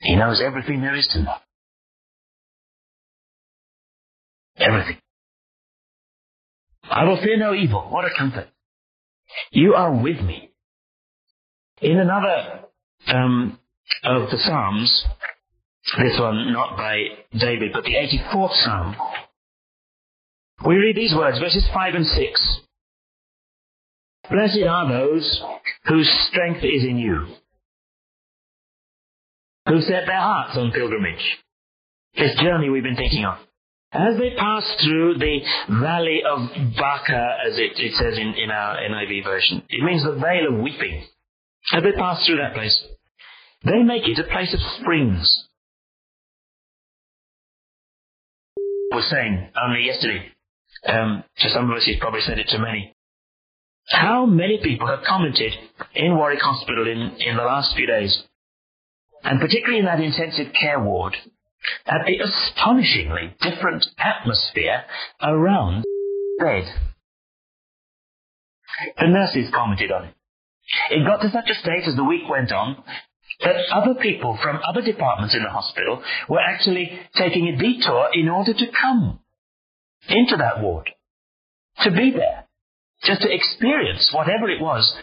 He 0.00 0.16
knows 0.16 0.42
everything 0.44 0.80
there 0.80 0.94
is 0.94 1.08
to 1.12 1.22
know. 1.22 1.34
Everything. 4.58 4.98
I 6.84 7.04
will 7.04 7.16
fear 7.22 7.38
no 7.38 7.54
evil. 7.54 7.88
What 7.90 8.04
a 8.04 8.10
comfort. 8.16 8.48
You 9.50 9.74
are 9.74 9.92
with 9.92 10.20
me. 10.20 10.50
In 11.80 11.98
another 11.98 12.60
um, 13.08 13.58
of 14.04 14.30
the 14.30 14.36
Psalms, 14.38 15.04
this 15.98 16.18
one 16.18 16.52
not 16.52 16.76
by 16.76 17.04
David, 17.38 17.72
but 17.72 17.84
the 17.84 17.94
84th 17.94 18.64
Psalm, 18.64 18.96
we 20.66 20.76
read 20.76 20.96
these 20.96 21.14
words, 21.14 21.38
verses 21.38 21.66
5 21.72 21.94
and 21.94 22.06
6. 22.06 22.60
Blessed 24.30 24.62
are 24.66 24.88
those 24.88 25.42
whose 25.84 26.10
strength 26.30 26.64
is 26.64 26.84
in 26.84 26.96
you, 26.96 27.26
who 29.68 29.80
set 29.82 30.06
their 30.06 30.20
hearts 30.20 30.56
on 30.56 30.72
pilgrimage. 30.72 31.38
This 32.16 32.34
journey 32.40 32.70
we've 32.70 32.82
been 32.82 32.96
thinking 32.96 33.24
of. 33.24 33.38
As 33.92 34.16
they 34.18 34.34
pass 34.36 34.64
through 34.82 35.18
the 35.18 35.40
valley 35.68 36.22
of 36.28 36.48
Baca, 36.76 37.36
as 37.46 37.58
it, 37.58 37.72
it 37.76 37.92
says 37.94 38.18
in, 38.18 38.34
in 38.34 38.50
our 38.50 38.76
NIV 38.76 39.24
version, 39.24 39.62
it 39.68 39.84
means 39.84 40.02
the 40.02 40.14
vale 40.14 40.48
of 40.52 40.60
weeping. 40.60 41.04
As 41.72 41.82
they 41.82 41.92
pass 41.92 42.24
through 42.24 42.38
that 42.38 42.54
place, 42.54 42.84
they 43.64 43.82
make 43.82 44.08
it 44.08 44.18
a 44.18 44.24
place 44.24 44.52
of 44.52 44.60
springs. 44.80 45.46
Was 48.94 49.08
saying 49.10 49.50
only 49.60 49.84
yesterday, 49.84 50.30
um, 50.86 51.24
to 51.38 51.48
some 51.50 51.70
of 51.70 51.76
us, 51.76 51.84
he's 51.84 51.98
probably 52.00 52.20
said 52.20 52.38
it 52.38 52.48
to 52.48 52.58
many. 52.58 52.94
How 53.88 54.24
many 54.26 54.60
people 54.62 54.86
have 54.86 55.04
commented 55.06 55.52
in 55.94 56.16
Warwick 56.16 56.40
Hospital 56.40 56.86
in, 56.86 57.16
in 57.18 57.36
the 57.36 57.42
last 57.42 57.74
few 57.76 57.86
days, 57.86 58.24
and 59.22 59.40
particularly 59.40 59.78
in 59.78 59.86
that 59.86 60.00
intensive 60.00 60.52
care 60.58 60.80
ward, 60.80 61.16
at 61.86 62.06
the 62.06 62.18
astonishingly 62.18 63.34
different 63.40 63.86
atmosphere 63.98 64.84
around 65.22 65.84
bed. 66.38 66.64
The 68.98 69.06
nurses 69.06 69.50
commented 69.54 69.92
on 69.92 70.06
it. 70.06 70.14
It 70.90 71.06
got 71.06 71.20
to 71.22 71.30
such 71.30 71.50
a 71.50 71.54
state 71.54 71.86
as 71.86 71.96
the 71.96 72.04
week 72.04 72.28
went 72.28 72.52
on 72.52 72.82
that 73.40 73.56
other 73.72 73.94
people 74.00 74.38
from 74.42 74.60
other 74.66 74.82
departments 74.82 75.34
in 75.34 75.42
the 75.42 75.50
hospital 75.50 76.02
were 76.28 76.40
actually 76.40 76.98
taking 77.16 77.48
a 77.48 77.56
detour 77.56 78.08
in 78.12 78.28
order 78.28 78.54
to 78.54 78.66
come 78.80 79.20
into 80.08 80.36
that 80.36 80.60
ward, 80.60 80.90
to 81.82 81.90
be 81.90 82.10
there, 82.10 82.46
just 83.02 83.22
to 83.22 83.32
experience 83.32 84.10
whatever 84.12 84.48
it 84.48 84.60
was 84.60 84.96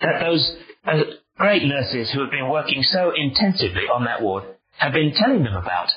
that 0.00 0.20
those 0.20 0.56
uh, 0.84 1.02
great 1.36 1.62
nurses 1.64 2.10
who 2.12 2.20
have 2.20 2.30
been 2.30 2.50
working 2.50 2.82
so 2.82 3.12
intensively 3.14 3.84
on 3.92 4.04
that 4.04 4.22
ward 4.22 4.44
have 4.78 4.92
been 4.92 5.12
telling 5.14 5.42
them 5.42 5.54
about 5.54 5.88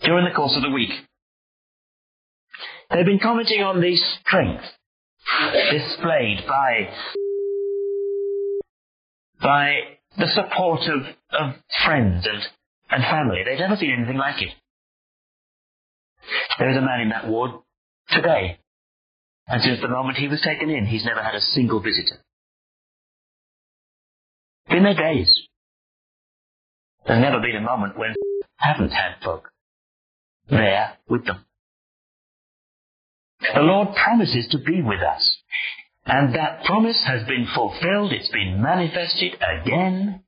during 0.00 0.24
the 0.24 0.34
course 0.34 0.54
of 0.56 0.62
the 0.62 0.70
week. 0.70 0.90
They've 2.90 3.06
been 3.06 3.18
commenting 3.18 3.62
on 3.62 3.80
the 3.80 3.96
strength 3.96 4.64
displayed 5.70 6.44
by, 6.46 6.88
by 9.40 9.80
the 10.18 10.28
support 10.28 10.80
of, 10.82 11.02
of 11.30 11.54
friends 11.84 12.26
and, 12.26 12.42
and 12.90 13.02
family. 13.02 13.42
They've 13.44 13.58
never 13.58 13.76
seen 13.76 13.92
anything 13.96 14.18
like 14.18 14.40
it. 14.42 14.50
There 16.58 16.70
is 16.70 16.76
a 16.76 16.80
man 16.80 17.00
in 17.00 17.08
that 17.10 17.28
ward 17.28 17.52
today, 18.10 18.58
and 19.48 19.62
since 19.62 19.80
the 19.80 19.88
moment 19.88 20.18
he 20.18 20.28
was 20.28 20.40
taken 20.40 20.70
in, 20.70 20.86
he's 20.86 21.04
never 21.04 21.22
had 21.22 21.34
a 21.34 21.40
single 21.40 21.80
visitor. 21.80 22.18
Been 24.68 24.84
there 24.84 24.94
days. 24.94 25.30
There's 27.06 27.20
never 27.20 27.40
been 27.40 27.56
a 27.56 27.60
moment 27.60 27.98
when 27.98 28.14
haven't 28.56 28.90
had 28.90 29.16
folk 29.24 29.50
there 30.48 30.92
with 31.08 31.26
them. 31.26 31.44
The 33.54 33.60
Lord 33.60 33.88
promises 33.96 34.46
to 34.52 34.58
be 34.58 34.82
with 34.82 35.00
us. 35.00 35.36
And 36.04 36.34
that 36.34 36.64
promise 36.64 37.02
has 37.06 37.22
been 37.26 37.46
fulfilled. 37.54 38.12
It's 38.12 38.30
been 38.30 38.60
manifested 38.60 39.36
again 39.40 40.22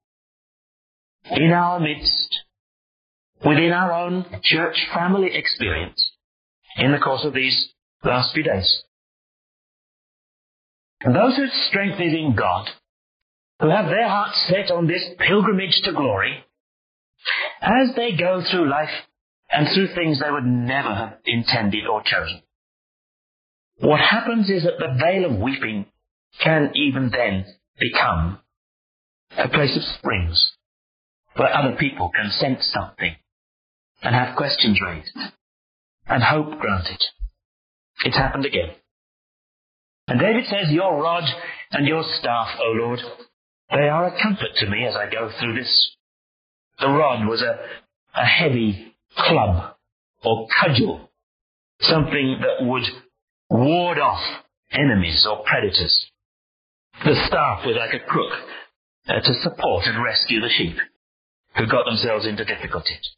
in 1.30 1.50
our 1.50 1.80
midst, 1.80 2.38
within 3.44 3.72
our 3.72 3.92
own 3.92 4.26
church 4.42 4.76
family 4.94 5.30
experience 5.34 6.12
in 6.76 6.92
the 6.92 6.98
course 6.98 7.24
of 7.24 7.34
these 7.34 7.72
last 8.04 8.32
few 8.34 8.42
days. 8.42 8.82
And 11.00 11.14
those 11.14 11.36
whose 11.36 11.52
strength 11.68 12.00
is 12.00 12.14
in 12.14 12.34
God, 12.36 12.68
who 13.60 13.68
have 13.68 13.86
their 13.86 14.08
hearts 14.08 14.46
set 14.48 14.70
on 14.70 14.86
this 14.86 15.04
pilgrimage 15.18 15.80
to 15.84 15.92
glory, 15.92 16.44
as 17.60 17.94
they 17.96 18.12
go 18.12 18.42
through 18.50 18.70
life 18.70 18.88
and 19.50 19.68
through 19.68 19.94
things 19.94 20.20
they 20.20 20.30
would 20.30 20.44
never 20.44 20.94
have 20.94 21.18
intended 21.24 21.86
or 21.86 22.02
chosen, 22.02 22.42
what 23.78 24.00
happens 24.00 24.48
is 24.50 24.64
that 24.64 24.78
the 24.78 24.96
vale 24.98 25.30
of 25.30 25.40
weeping 25.40 25.86
can 26.42 26.72
even 26.74 27.10
then 27.10 27.44
become 27.78 28.38
a 29.36 29.48
place 29.48 29.76
of 29.76 29.82
springs 29.98 30.52
where 31.36 31.54
other 31.54 31.76
people 31.76 32.10
can 32.14 32.30
sense 32.30 32.70
something 32.72 33.16
and 34.02 34.14
have 34.14 34.36
questions 34.36 34.80
raised 34.84 35.16
and 36.06 36.22
hope 36.22 36.58
granted. 36.60 37.02
It's 38.04 38.16
happened 38.16 38.46
again. 38.46 38.70
And 40.06 40.20
David 40.20 40.44
says, 40.44 40.70
Your 40.70 41.02
rod 41.02 41.24
and 41.72 41.86
your 41.86 42.04
staff, 42.18 42.48
O 42.60 42.72
Lord, 42.72 43.00
they 43.70 43.88
are 43.88 44.06
a 44.06 44.22
comfort 44.22 44.54
to 44.56 44.68
me 44.68 44.86
as 44.86 44.94
I 44.94 45.10
go 45.10 45.30
through 45.38 45.54
this. 45.54 45.96
The 46.78 46.88
rod 46.88 47.26
was 47.26 47.42
a, 47.42 47.56
a 48.14 48.24
heavy 48.24 48.94
club 49.16 49.74
or 50.22 50.46
cudgel, 50.60 51.08
something 51.80 52.40
that 52.40 52.66
would 52.66 52.84
ward 53.50 53.98
off 53.98 54.20
enemies 54.72 55.26
or 55.28 55.44
predators. 55.44 56.06
The 57.04 57.14
staff 57.26 57.64
was 57.66 57.76
like 57.76 57.94
a 57.94 58.04
crook 58.04 58.32
uh, 59.08 59.20
to 59.20 59.34
support 59.42 59.86
and 59.86 60.02
rescue 60.02 60.40
the 60.40 60.48
sheep 60.48 60.76
who 61.56 61.66
got 61.66 61.84
themselves 61.84 62.26
into 62.26 62.44
difficulties. 62.44 63.10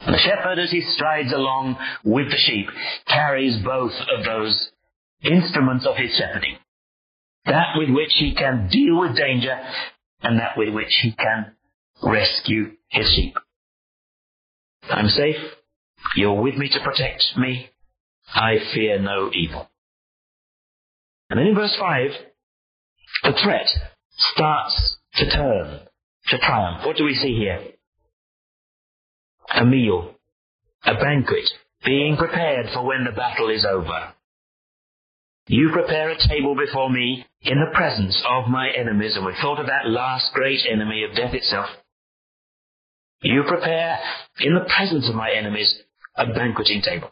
The 0.00 0.16
shepherd, 0.16 0.58
as 0.58 0.70
he 0.70 0.80
strides 0.80 1.32
along 1.32 1.76
with 2.04 2.30
the 2.30 2.38
sheep, 2.38 2.66
carries 3.06 3.58
both 3.62 3.92
of 3.92 4.24
those 4.24 4.70
instruments 5.22 5.86
of 5.86 5.96
his 5.96 6.16
shepherding. 6.16 6.56
That 7.44 7.74
with 7.76 7.90
which 7.90 8.12
he 8.18 8.34
can 8.34 8.68
deal 8.70 9.00
with 9.00 9.16
danger 9.16 9.58
and 10.22 10.38
that 10.38 10.56
with 10.56 10.72
which 10.74 10.94
he 11.02 11.12
can 11.12 11.52
rescue 12.02 12.72
his 12.88 13.06
sheep. 13.14 13.34
I'm 14.90 15.08
safe. 15.08 15.36
You're 16.16 16.40
with 16.40 16.56
me 16.56 16.68
to 16.70 16.80
protect 16.80 17.22
me. 17.36 17.70
I 18.34 18.56
fear 18.72 18.98
no 18.98 19.30
evil. 19.32 19.68
And 21.28 21.38
then 21.38 21.46
in 21.46 21.54
verse 21.54 21.76
5, 21.78 22.10
the 23.24 23.32
threat 23.42 23.66
starts 24.16 24.96
to 25.14 25.30
turn 25.30 25.80
to 26.28 26.38
triumph. 26.38 26.86
What 26.86 26.96
do 26.96 27.04
we 27.04 27.14
see 27.14 27.36
here? 27.36 27.60
A 29.54 29.64
meal, 29.64 30.14
a 30.84 30.94
banquet, 30.94 31.50
being 31.84 32.16
prepared 32.16 32.66
for 32.72 32.84
when 32.84 33.04
the 33.04 33.12
battle 33.12 33.48
is 33.48 33.66
over. 33.68 34.12
You 35.46 35.70
prepare 35.72 36.10
a 36.10 36.28
table 36.28 36.54
before 36.54 36.90
me 36.90 37.26
in 37.42 37.58
the 37.58 37.74
presence 37.74 38.22
of 38.28 38.48
my 38.48 38.70
enemies, 38.70 39.16
and 39.16 39.26
we 39.26 39.34
thought 39.40 39.58
of 39.58 39.66
that 39.66 39.88
last 39.88 40.32
great 40.32 40.60
enemy 40.70 41.02
of 41.02 41.16
death 41.16 41.34
itself. 41.34 41.66
You 43.22 43.42
prepare 43.48 43.98
in 44.40 44.54
the 44.54 44.68
presence 44.76 45.08
of 45.08 45.14
my 45.14 45.30
enemies 45.32 45.82
a 46.16 46.26
banqueting 46.26 46.82
table. 46.82 47.10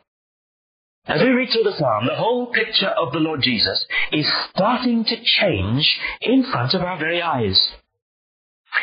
As 1.08 1.22
we 1.22 1.30
read 1.30 1.48
through 1.50 1.62
the 1.62 1.76
psalm, 1.76 2.06
the 2.06 2.16
whole 2.16 2.52
picture 2.52 2.88
of 2.88 3.12
the 3.12 3.18
Lord 3.18 3.40
Jesus 3.42 3.86
is 4.12 4.30
starting 4.50 5.04
to 5.04 5.16
change 5.24 5.98
in 6.20 6.44
front 6.52 6.74
of 6.74 6.82
our 6.82 6.98
very 6.98 7.22
eyes. 7.22 7.58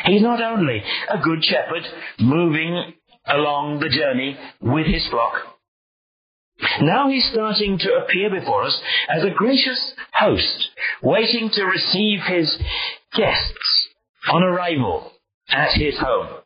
He's 0.04 0.22
not 0.22 0.42
only 0.42 0.82
a 1.08 1.18
good 1.18 1.44
shepherd 1.44 1.84
moving 2.18 2.94
along 3.26 3.78
the 3.78 3.88
journey 3.88 4.36
with 4.60 4.86
his 4.86 5.06
flock, 5.06 5.34
now 6.80 7.08
he's 7.08 7.28
starting 7.30 7.78
to 7.78 7.94
appear 7.94 8.28
before 8.30 8.64
us 8.64 8.80
as 9.08 9.22
a 9.22 9.30
gracious 9.30 9.92
host, 10.12 10.68
waiting 11.02 11.50
to 11.50 11.64
receive 11.64 12.20
his 12.26 12.58
guests 13.14 13.88
on 14.32 14.42
arrival 14.42 15.12
at 15.48 15.72
his 15.74 15.98
home. 15.98 16.40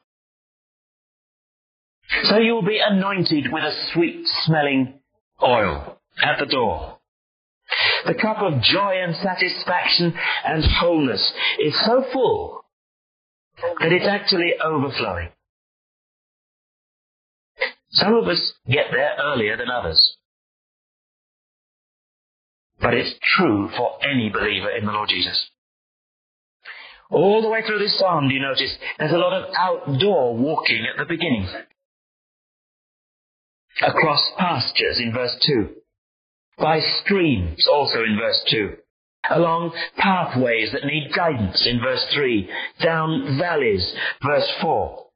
So 2.25 2.39
you 2.39 2.55
will 2.55 2.67
be 2.67 2.81
anointed 2.85 3.53
with 3.53 3.63
a 3.63 3.73
sweet 3.93 4.27
smelling 4.45 5.00
oil 5.43 5.99
at 6.23 6.39
the 6.39 6.47
door. 6.47 6.99
The 8.07 8.15
cup 8.15 8.39
of 8.39 8.63
joy 8.63 8.95
and 9.03 9.15
satisfaction 9.17 10.15
and 10.45 10.65
wholeness 10.65 11.33
is 11.61 11.75
so 11.85 12.05
full 12.13 12.65
that 13.81 13.93
it's 13.93 14.07
actually 14.07 14.55
overflowing. 14.63 15.29
Some 17.93 18.15
of 18.15 18.27
us 18.29 18.53
get 18.69 18.87
there 18.93 19.17
earlier 19.23 19.57
than 19.57 19.69
others. 19.69 20.17
But 22.81 22.95
it's 22.95 23.15
true 23.37 23.69
for 23.77 23.99
any 24.03 24.31
believer 24.31 24.71
in 24.71 24.87
the 24.87 24.93
Lord 24.93 25.11
Jesus. 25.11 25.51
All 27.11 27.43
the 27.43 27.49
way 27.49 27.63
through 27.67 27.81
this 27.81 27.99
psalm, 27.99 28.29
do 28.29 28.35
you 28.35 28.41
notice 28.41 28.73
there's 28.99 29.13
a 29.13 29.19
lot 29.19 29.33
of 29.33 29.53
outdoor 29.57 30.37
walking 30.37 30.87
at 30.91 30.97
the 30.97 31.05
beginning 31.05 31.49
across 33.83 34.31
pastures 34.39 34.99
in 34.99 35.13
verse 35.13 35.37
2, 35.47 35.69
by 36.59 36.81
streams 37.03 37.67
also 37.67 38.03
in 38.03 38.17
verse 38.21 38.43
2, 38.51 38.77
along 39.31 39.73
pathways 39.97 40.73
that 40.73 40.85
need 40.85 41.13
guidance 41.15 41.67
in 41.67 41.81
verse 41.81 42.05
3, 42.15 42.49
down 42.83 43.39
valleys, 43.39 43.95
verse 44.23 44.51
4. 44.61 45.07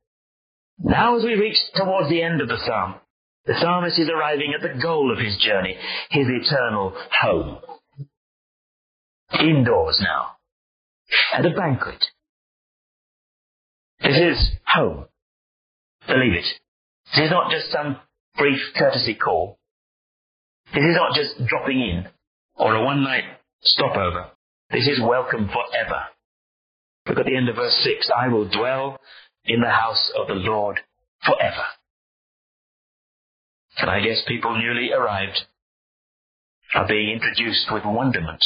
Now 0.80 1.16
as 1.16 1.24
we 1.24 1.34
reach 1.34 1.58
towards 1.74 2.08
the 2.08 2.22
end 2.22 2.40
of 2.40 2.48
the 2.48 2.58
psalm, 2.64 2.96
the 3.46 3.54
psalmist 3.60 3.98
is 3.98 4.08
arriving 4.08 4.54
at 4.54 4.62
the 4.62 4.80
goal 4.80 5.12
of 5.12 5.18
his 5.18 5.36
journey, 5.36 5.76
his 6.10 6.26
eternal 6.28 6.94
home. 7.20 7.58
Indoors 9.40 10.00
now, 10.00 10.36
at 11.34 11.44
a 11.44 11.50
banquet. 11.50 12.02
This 14.00 14.16
is 14.16 14.50
home. 14.66 15.06
Believe 16.06 16.32
it. 16.34 16.44
This 17.14 17.26
is 17.26 17.30
not 17.30 17.50
just 17.50 17.70
some 17.70 17.96
brief 18.36 18.60
courtesy 18.76 19.14
call. 19.14 19.58
This 20.74 20.84
is 20.84 20.96
not 20.96 21.14
just 21.14 21.46
dropping 21.46 21.80
in 21.80 22.06
or 22.56 22.74
a 22.74 22.84
one 22.84 23.02
night 23.02 23.24
stopover. 23.62 24.30
This 24.70 24.86
is 24.86 25.00
welcome 25.00 25.48
forever. 25.48 26.02
Look 27.08 27.18
at 27.18 27.26
the 27.26 27.36
end 27.36 27.48
of 27.48 27.56
verse 27.56 27.78
6. 27.84 28.10
I 28.16 28.28
will 28.28 28.48
dwell 28.48 28.98
in 29.44 29.60
the 29.60 29.70
house 29.70 30.10
of 30.18 30.26
the 30.26 30.34
Lord 30.34 30.80
forever. 31.24 31.64
And 33.78 33.90
I 33.90 34.00
guess 34.00 34.22
people 34.26 34.58
newly 34.58 34.92
arrived 34.92 35.40
are 36.74 36.88
being 36.88 37.10
introduced 37.10 37.66
with 37.72 37.84
wonderment 37.84 38.42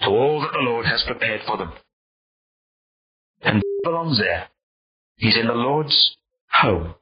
to 0.00 0.06
all 0.06 0.40
that 0.40 0.52
the 0.52 0.64
Lord 0.64 0.86
has 0.86 1.04
prepared 1.06 1.42
for 1.46 1.56
them. 1.58 1.72
And 3.42 3.62
belongs 3.82 4.18
there. 4.18 4.48
He's 5.16 5.36
in 5.36 5.46
the 5.46 5.52
Lord's 5.52 6.16
home. 6.50 6.94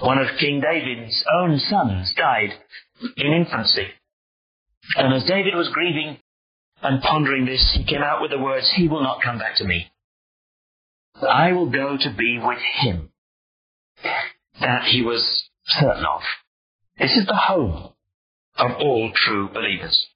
One 0.00 0.18
of 0.18 0.38
King 0.38 0.60
David's 0.60 1.24
own 1.40 1.58
sons 1.58 2.12
died 2.16 2.50
in 3.16 3.32
infancy. 3.32 3.88
And 4.96 5.14
as 5.14 5.24
David 5.24 5.54
was 5.54 5.68
grieving 5.68 6.18
and 6.82 7.02
pondering 7.02 7.44
this, 7.44 7.72
he 7.76 7.84
came 7.84 8.02
out 8.02 8.20
with 8.20 8.30
the 8.30 8.38
words, 8.38 8.72
He 8.74 8.88
will 8.88 9.02
not 9.02 9.22
come 9.22 9.38
back 9.38 9.56
to 9.56 9.64
me. 9.64 9.92
I 11.20 11.52
will 11.52 11.70
go 11.70 11.96
to 11.96 12.14
be 12.16 12.40
with 12.42 12.58
him. 12.80 13.10
That 14.60 14.84
he 14.84 15.02
was 15.02 15.48
certain 15.66 16.04
of. 16.04 16.22
This 16.98 17.16
is 17.16 17.26
the 17.26 17.36
home 17.36 17.92
of 18.56 18.70
all 18.78 19.12
true 19.14 19.48
believers. 19.48 20.06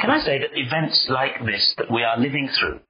Can 0.00 0.10
I 0.10 0.20
say 0.20 0.38
that 0.38 0.58
events 0.58 1.06
like 1.08 1.44
this 1.44 1.74
that 1.78 1.90
we 1.90 2.02
are 2.02 2.18
living 2.18 2.48
through 2.48 2.80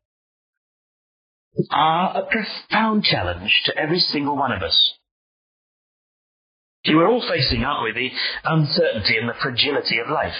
are 1.71 2.19
a 2.19 2.27
profound 2.27 3.05
challenge 3.05 3.63
to 3.67 3.77
every 3.77 4.01
single 4.01 4.37
one 4.37 4.53
of 4.53 4.63
us? 4.63 4.95
We're 6.87 7.09
all 7.09 7.27
facing, 7.29 7.65
aren't 7.65 7.85
we, 7.85 7.93
the 7.93 8.51
uncertainty 8.51 9.17
and 9.17 9.29
the 9.29 9.35
fragility 9.41 9.99
of 9.99 10.11
life. 10.11 10.35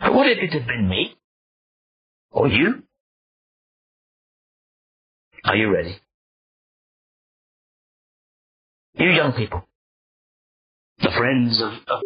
But 0.00 0.14
what 0.14 0.28
if 0.28 0.38
it 0.38 0.52
had 0.52 0.66
been 0.66 0.88
me? 0.88 1.14
Or 2.30 2.48
you? 2.48 2.82
Are 5.44 5.56
you 5.56 5.72
ready? 5.72 6.00
You 8.94 9.10
young 9.10 9.32
people, 9.32 9.66
the 10.98 11.10
friends 11.16 11.60
of, 11.62 11.72
of 11.88 12.02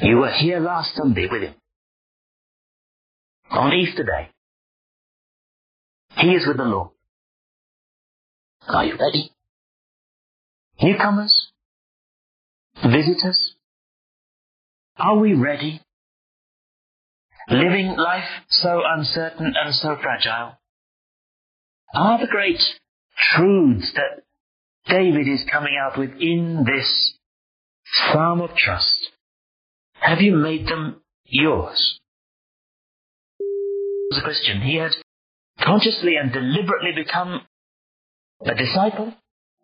you 0.00 0.16
were 0.18 0.30
here 0.30 0.60
last 0.60 0.94
Sunday 0.94 1.26
with 1.30 1.42
him 1.42 1.54
on 3.50 3.72
Easter 3.74 4.04
Day. 4.04 4.30
He 6.18 6.28
is 6.28 6.46
with 6.46 6.56
the 6.56 6.64
Lord. 6.64 6.90
Are 8.68 8.84
you 8.84 8.96
ready? 8.98 9.32
Newcomers? 10.82 11.52
Visitors? 12.82 13.54
Are 14.96 15.18
we 15.18 15.34
ready? 15.34 15.80
Living 17.48 17.96
life 17.96 18.28
so 18.48 18.82
uncertain 18.86 19.54
and 19.56 19.74
so 19.74 19.96
fragile? 20.00 20.58
Are 21.94 22.20
the 22.20 22.26
great 22.26 22.60
truths 23.34 23.92
that 23.94 24.22
David 24.86 25.28
is 25.28 25.44
coming 25.50 25.76
out 25.80 25.98
with 25.98 26.10
in 26.20 26.64
this 26.64 27.14
psalm 27.84 28.40
of 28.40 28.56
trust, 28.56 29.10
have 29.94 30.20
you 30.20 30.34
made 30.34 30.66
them 30.66 31.02
yours? 31.24 32.00
As 34.12 34.18
a 34.18 34.22
Christian, 34.22 34.62
he 34.62 34.76
had 34.76 34.92
consciously 35.62 36.16
and 36.16 36.32
deliberately 36.32 36.92
become 36.94 37.42
a 38.44 38.54
disciple, 38.54 39.14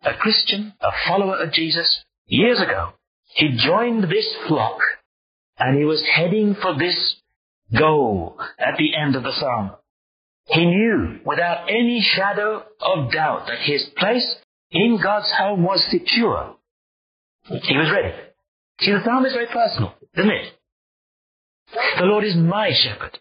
a 0.03 0.13
Christian, 0.13 0.73
a 0.81 0.89
follower 1.07 1.37
of 1.37 1.51
Jesus 1.51 2.03
years 2.27 2.59
ago. 2.61 2.93
He 3.35 3.57
joined 3.57 4.03
this 4.03 4.35
flock 4.47 4.79
and 5.59 5.77
he 5.77 5.85
was 5.85 6.03
heading 6.15 6.55
for 6.61 6.77
this 6.77 7.15
goal 7.77 8.39
at 8.57 8.77
the 8.77 8.95
end 8.95 9.15
of 9.15 9.23
the 9.23 9.33
psalm. 9.33 9.71
He 10.45 10.65
knew 10.65 11.19
without 11.25 11.69
any 11.69 12.01
shadow 12.01 12.63
of 12.81 13.11
doubt 13.11 13.47
that 13.47 13.59
his 13.59 13.83
place 13.97 14.35
in 14.71 14.99
God's 15.01 15.31
home 15.37 15.63
was 15.63 15.83
secure. 15.89 16.55
He 17.43 17.77
was 17.77 17.91
ready. 17.91 18.13
See, 18.79 18.91
the 18.91 19.01
psalm 19.03 19.25
is 19.25 19.33
very 19.33 19.47
personal, 19.47 19.93
isn't 20.17 20.29
it? 20.29 20.53
The 21.99 22.05
Lord 22.05 22.23
is 22.23 22.35
my 22.35 22.71
shepherd. 22.71 23.19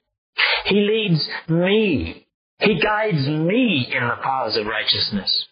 He 0.66 0.76
leads 0.76 1.28
me. 1.48 2.26
He 2.60 2.80
guides 2.80 3.26
me 3.26 3.88
in 3.92 4.06
the 4.06 4.16
paths 4.22 4.56
of 4.56 4.66
righteousness. 4.66 5.46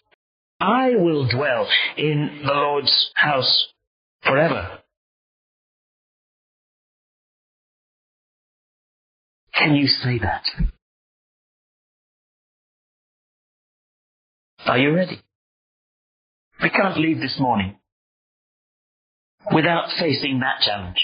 I 0.65 0.95
will 0.95 1.27
dwell 1.27 1.67
in 1.95 2.41
the 2.43 2.51
Lord's 2.51 3.11
house 3.13 3.67
forever. 4.23 4.79
Can 9.53 9.75
you 9.75 9.85
say 9.85 10.17
that? 10.17 10.43
Are 14.65 14.79
you 14.79 14.91
ready? 14.91 15.21
We 16.63 16.71
can't 16.71 16.97
leave 16.97 17.19
this 17.19 17.37
morning 17.39 17.75
without 19.53 19.89
facing 19.99 20.39
that 20.39 20.65
challenge. 20.65 20.97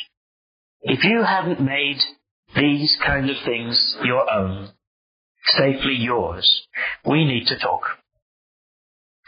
If 0.81 1.03
you 1.03 1.23
haven't 1.23 1.61
made 1.61 1.99
these 2.55 2.97
kind 3.05 3.29
of 3.29 3.35
things 3.45 3.95
your 4.03 4.27
own, 4.27 4.71
safely 5.45 5.97
yours, 5.99 6.65
we 7.05 7.25
need 7.25 7.45
to 7.45 7.59
talk. 7.59 7.83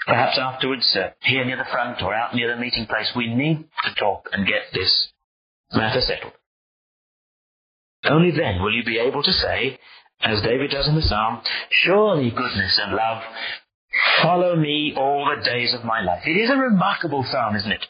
Perhaps 0.05 0.37
afterwards, 0.37 0.95
uh, 0.95 1.09
here 1.21 1.45
near 1.45 1.57
the 1.57 1.71
front 1.71 2.01
or 2.01 2.13
out 2.13 2.35
near 2.35 2.53
the 2.53 2.59
meeting 2.59 2.85
place, 2.85 3.11
we 3.15 3.33
need 3.33 3.63
to 3.85 3.95
talk 3.95 4.27
and 4.31 4.47
get 4.47 4.63
this 4.73 5.11
matter 5.71 6.01
settled. 6.01 6.33
Only 8.05 8.31
then 8.31 8.61
will 8.61 8.73
you 8.73 8.83
be 8.83 8.99
able 8.99 9.23
to 9.23 9.31
say, 9.31 9.79
as 10.21 10.41
David 10.41 10.71
does 10.71 10.87
in 10.87 10.95
the 10.95 11.01
psalm, 11.01 11.41
surely 11.69 12.31
goodness 12.31 12.79
and 12.83 12.95
love 12.95 13.23
follow 14.21 14.55
me 14.55 14.93
all 14.97 15.33
the 15.35 15.43
days 15.43 15.73
of 15.73 15.85
my 15.85 16.01
life. 16.01 16.23
It 16.25 16.31
is 16.31 16.49
a 16.49 16.57
remarkable 16.57 17.25
psalm, 17.29 17.55
isn't 17.55 17.71
it? 17.71 17.85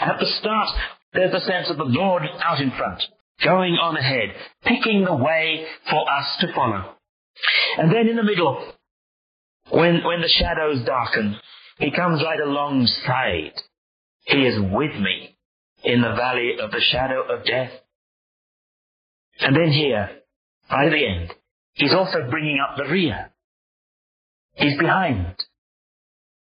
At 0.00 0.18
the 0.18 0.26
start, 0.40 0.68
there's 1.12 1.32
the 1.32 1.40
sense 1.40 1.70
of 1.70 1.76
the 1.76 1.84
Lord 1.84 2.22
out 2.42 2.60
in 2.60 2.70
front, 2.72 3.02
going 3.44 3.74
on 3.74 3.96
ahead, 3.96 4.30
picking 4.64 5.04
the 5.04 5.14
way 5.14 5.66
for 5.88 6.10
us 6.10 6.36
to 6.40 6.52
follow. 6.54 6.94
And 7.78 7.92
then 7.92 8.08
in 8.08 8.16
the 8.16 8.22
middle, 8.22 8.72
when, 9.70 10.04
when 10.04 10.20
the 10.20 10.28
shadows 10.28 10.84
darken, 10.84 11.36
he 11.78 11.90
comes 11.90 12.22
right 12.22 12.40
alongside. 12.40 13.52
He 14.24 14.38
is 14.38 14.58
with 14.58 14.94
me 15.00 15.36
in 15.84 16.00
the 16.00 16.14
valley 16.14 16.56
of 16.60 16.70
the 16.70 16.80
shadow 16.80 17.22
of 17.22 17.44
death. 17.44 17.70
And 19.40 19.54
then 19.54 19.70
here, 19.70 20.10
by 20.70 20.88
the 20.88 21.06
end, 21.06 21.32
he's 21.74 21.94
also 21.94 22.28
bringing 22.30 22.58
up 22.60 22.76
the 22.76 22.90
rear. 22.90 23.30
He's 24.54 24.78
behind. 24.78 25.36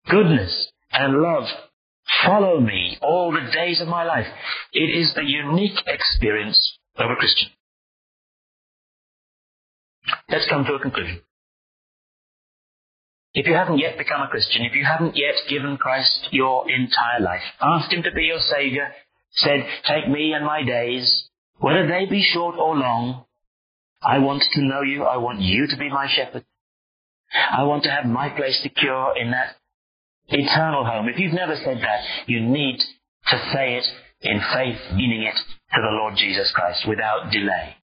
Goodness 0.09 0.71
and 0.91 1.21
love 1.21 1.45
follow 2.25 2.59
me 2.59 2.97
all 3.01 3.31
the 3.31 3.51
days 3.51 3.81
of 3.81 3.87
my 3.87 4.03
life. 4.03 4.27
It 4.73 4.79
is 4.79 5.13
the 5.15 5.23
unique 5.23 5.79
experience 5.87 6.77
of 6.97 7.09
a 7.09 7.15
Christian. 7.15 7.49
Let's 10.29 10.47
come 10.49 10.65
to 10.65 10.73
a 10.73 10.79
conclusion. 10.79 11.21
If 13.33 13.47
you 13.47 13.53
haven't 13.53 13.77
yet 13.77 13.97
become 13.97 14.21
a 14.21 14.27
Christian, 14.27 14.63
if 14.63 14.75
you 14.75 14.83
haven't 14.83 15.15
yet 15.15 15.35
given 15.49 15.77
Christ 15.77 16.27
your 16.31 16.69
entire 16.69 17.21
life, 17.21 17.43
asked 17.61 17.91
Him 17.91 18.03
to 18.03 18.11
be 18.11 18.23
your 18.23 18.39
Saviour, 18.39 18.89
said, 19.31 19.65
Take 19.87 20.09
me 20.09 20.33
and 20.33 20.45
my 20.45 20.63
days, 20.63 21.29
whether 21.59 21.87
they 21.87 22.05
be 22.09 22.23
short 22.23 22.55
or 22.57 22.75
long, 22.75 23.23
I 24.01 24.17
want 24.19 24.43
to 24.53 24.61
know 24.61 24.81
you, 24.81 25.03
I 25.03 25.17
want 25.17 25.39
you 25.39 25.67
to 25.67 25.77
be 25.77 25.89
my 25.89 26.07
shepherd. 26.13 26.43
I 27.33 27.63
want 27.63 27.83
to 27.83 27.91
have 27.91 28.05
my 28.05 28.29
place 28.29 28.59
secure 28.61 29.15
in 29.17 29.31
that 29.31 29.55
eternal 30.27 30.83
home. 30.83 31.07
If 31.07 31.17
you've 31.17 31.33
never 31.33 31.55
said 31.55 31.77
that, 31.77 32.03
you 32.27 32.41
need 32.41 32.79
to 33.27 33.37
say 33.53 33.75
it 33.75 33.85
in 34.21 34.41
faith, 34.53 34.79
meaning 34.93 35.23
it 35.23 35.35
to 35.35 35.81
the 35.81 35.91
Lord 35.91 36.15
Jesus 36.17 36.51
Christ 36.53 36.85
without 36.87 37.31
delay. 37.31 37.75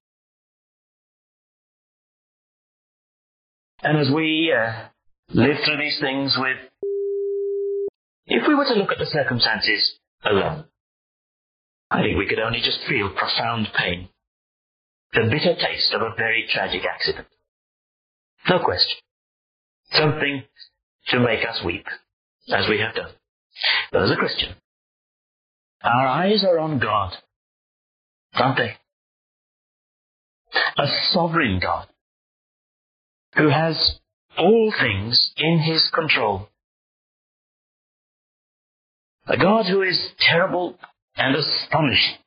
And 3.81 3.97
as 3.97 4.11
we 4.13 4.53
uh, 4.53 4.89
live 5.31 5.57
through 5.65 5.77
these 5.77 5.99
things 5.99 6.35
with, 6.37 6.57
if 8.27 8.47
we 8.47 8.55
were 8.55 8.65
to 8.65 8.73
look 8.73 8.91
at 8.91 8.97
the 8.97 9.05
circumstances 9.05 9.97
alone, 10.23 10.65
I 11.91 12.01
think 12.01 12.17
we 12.17 12.27
could 12.27 12.39
only 12.39 12.61
just 12.61 12.79
feel 12.87 13.09
profound 13.09 13.67
pain. 13.77 14.09
The 15.13 15.21
bitter 15.21 15.55
taste 15.55 15.93
of 15.93 16.01
a 16.01 16.15
very 16.15 16.47
tragic 16.51 16.83
accident. 16.85 17.27
No 18.47 18.59
question. 18.63 18.97
Something 19.91 20.43
to 21.07 21.19
make 21.19 21.43
us 21.47 21.61
weep, 21.65 21.85
as 22.53 22.67
we 22.69 22.79
have 22.79 22.93
done. 22.93 23.11
But 23.91 24.03
as 24.03 24.11
a 24.11 24.15
Christian, 24.15 24.55
our 25.83 26.07
eyes 26.07 26.43
are 26.43 26.59
on 26.59 26.79
God, 26.79 27.15
aren't 28.33 28.57
they? 28.57 28.75
A 30.77 30.87
sovereign 31.11 31.59
God 31.59 31.87
who 33.35 33.49
has 33.49 33.99
all 34.39 34.73
things 34.79 35.31
in 35.37 35.59
his 35.59 35.89
control. 35.93 36.49
A 39.27 39.37
God 39.37 39.65
who 39.67 39.81
is 39.81 39.99
terrible 40.19 40.75
and 41.15 41.35
astonishing 41.35 42.17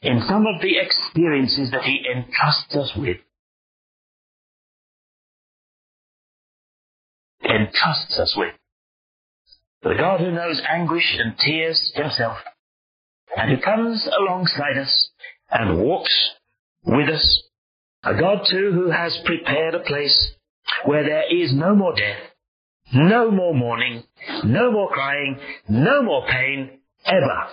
in 0.00 0.20
some 0.26 0.46
of 0.46 0.60
the 0.60 0.78
experiences 0.78 1.70
that 1.70 1.82
he 1.82 2.04
entrusts 2.10 2.74
us 2.74 2.92
with. 2.96 3.18
Entrusts 7.44 8.18
us 8.18 8.34
with. 8.36 8.54
The 9.82 9.94
God 9.98 10.20
who 10.20 10.30
knows 10.30 10.62
anguish 10.68 11.18
and 11.18 11.36
tears 11.38 11.92
himself, 11.94 12.38
and 13.36 13.50
who 13.50 13.62
comes 13.62 14.08
alongside 14.18 14.78
us 14.78 15.10
and 15.50 15.82
walks 15.82 16.30
with 16.84 17.08
us. 17.08 17.42
A 18.04 18.14
God 18.14 18.46
too 18.48 18.72
who 18.72 18.90
has 18.90 19.18
prepared 19.24 19.74
a 19.74 19.80
place 19.80 20.32
where 20.84 21.04
there 21.04 21.24
is 21.34 21.52
no 21.54 21.74
more 21.74 21.94
death, 21.94 22.18
no 22.92 23.30
more 23.30 23.54
mourning, 23.54 24.04
no 24.44 24.70
more 24.70 24.90
crying, 24.90 25.38
no 25.68 26.02
more 26.02 26.26
pain, 26.26 26.80
ever. 27.06 27.48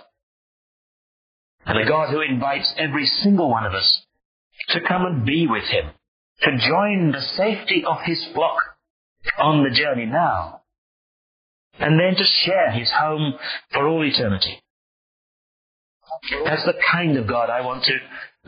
And 1.65 1.79
a 1.79 1.87
God 1.87 2.09
who 2.09 2.21
invites 2.21 2.73
every 2.77 3.05
single 3.05 3.49
one 3.49 3.65
of 3.65 3.73
us 3.73 4.05
to 4.69 4.81
come 4.87 5.05
and 5.05 5.25
be 5.25 5.47
with 5.47 5.65
Him, 5.65 5.91
to 6.41 6.57
join 6.57 7.11
the 7.11 7.21
safety 7.21 7.83
of 7.85 7.97
His 8.05 8.25
flock 8.33 8.57
on 9.37 9.63
the 9.63 9.69
journey 9.69 10.05
now, 10.05 10.61
and 11.79 11.99
then 11.99 12.15
to 12.15 12.23
share 12.23 12.71
His 12.71 12.89
home 12.91 13.35
for 13.71 13.87
all 13.87 14.03
eternity. 14.03 14.61
That's 16.43 16.65
the 16.65 16.73
kind 16.91 17.17
of 17.17 17.27
God 17.27 17.49
I 17.49 17.61
want 17.61 17.83
to 17.85 17.97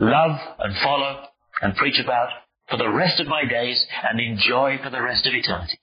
love 0.04 0.38
and 0.58 0.76
follow 0.82 1.24
and 1.60 1.76
preach 1.76 1.98
about 2.00 2.28
for 2.72 2.78
the 2.78 2.90
rest 2.90 3.20
of 3.20 3.26
my 3.26 3.42
days 3.44 3.84
and 4.02 4.18
enjoy 4.18 4.78
for 4.82 4.88
the 4.88 5.02
rest 5.02 5.26
of 5.26 5.34
eternity. 5.34 5.78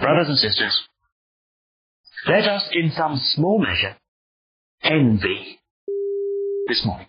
Brothers 0.00 0.26
and 0.28 0.38
sisters, 0.38 0.82
let 2.26 2.48
us 2.48 2.68
in 2.72 2.90
some 2.90 3.20
small 3.22 3.60
measure 3.60 3.96
envy 4.82 5.60
this 6.66 6.82
morning. 6.84 7.06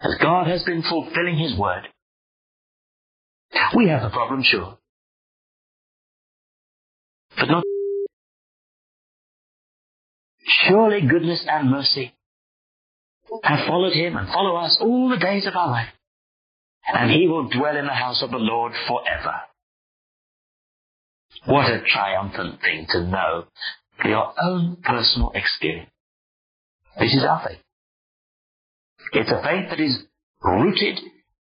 As 0.00 0.14
God 0.22 0.46
has 0.46 0.62
been 0.62 0.82
fulfilling 0.82 1.36
His 1.36 1.58
word, 1.58 1.88
we 3.76 3.88
have 3.88 4.04
a 4.04 4.10
problem, 4.10 4.42
sure. 4.44 4.78
But 7.36 7.46
not. 7.46 7.64
Surely 10.46 11.00
goodness 11.00 11.44
and 11.48 11.68
mercy 11.68 12.14
have 13.42 13.66
followed 13.66 13.92
him 13.92 14.16
and 14.16 14.28
follow 14.28 14.56
us 14.56 14.78
all 14.80 15.08
the 15.08 15.18
days 15.18 15.46
of 15.46 15.54
our 15.54 15.70
life. 15.70 15.88
And 16.92 17.10
he 17.10 17.28
will 17.28 17.48
dwell 17.48 17.76
in 17.76 17.86
the 17.86 17.92
house 17.92 18.22
of 18.22 18.30
the 18.30 18.38
Lord 18.38 18.72
forever. 18.88 19.34
What 21.46 21.70
a 21.70 21.82
triumphant 21.86 22.60
thing 22.60 22.86
to 22.90 23.06
know 23.06 23.44
for 24.00 24.08
your 24.08 24.32
own 24.42 24.76
personal 24.82 25.32
experience. 25.34 25.90
This 26.98 27.14
is 27.14 27.24
our 27.24 27.42
faith. 27.46 27.60
It's 29.12 29.30
a 29.30 29.42
faith 29.42 29.70
that 29.70 29.80
is 29.80 30.02
rooted 30.42 31.00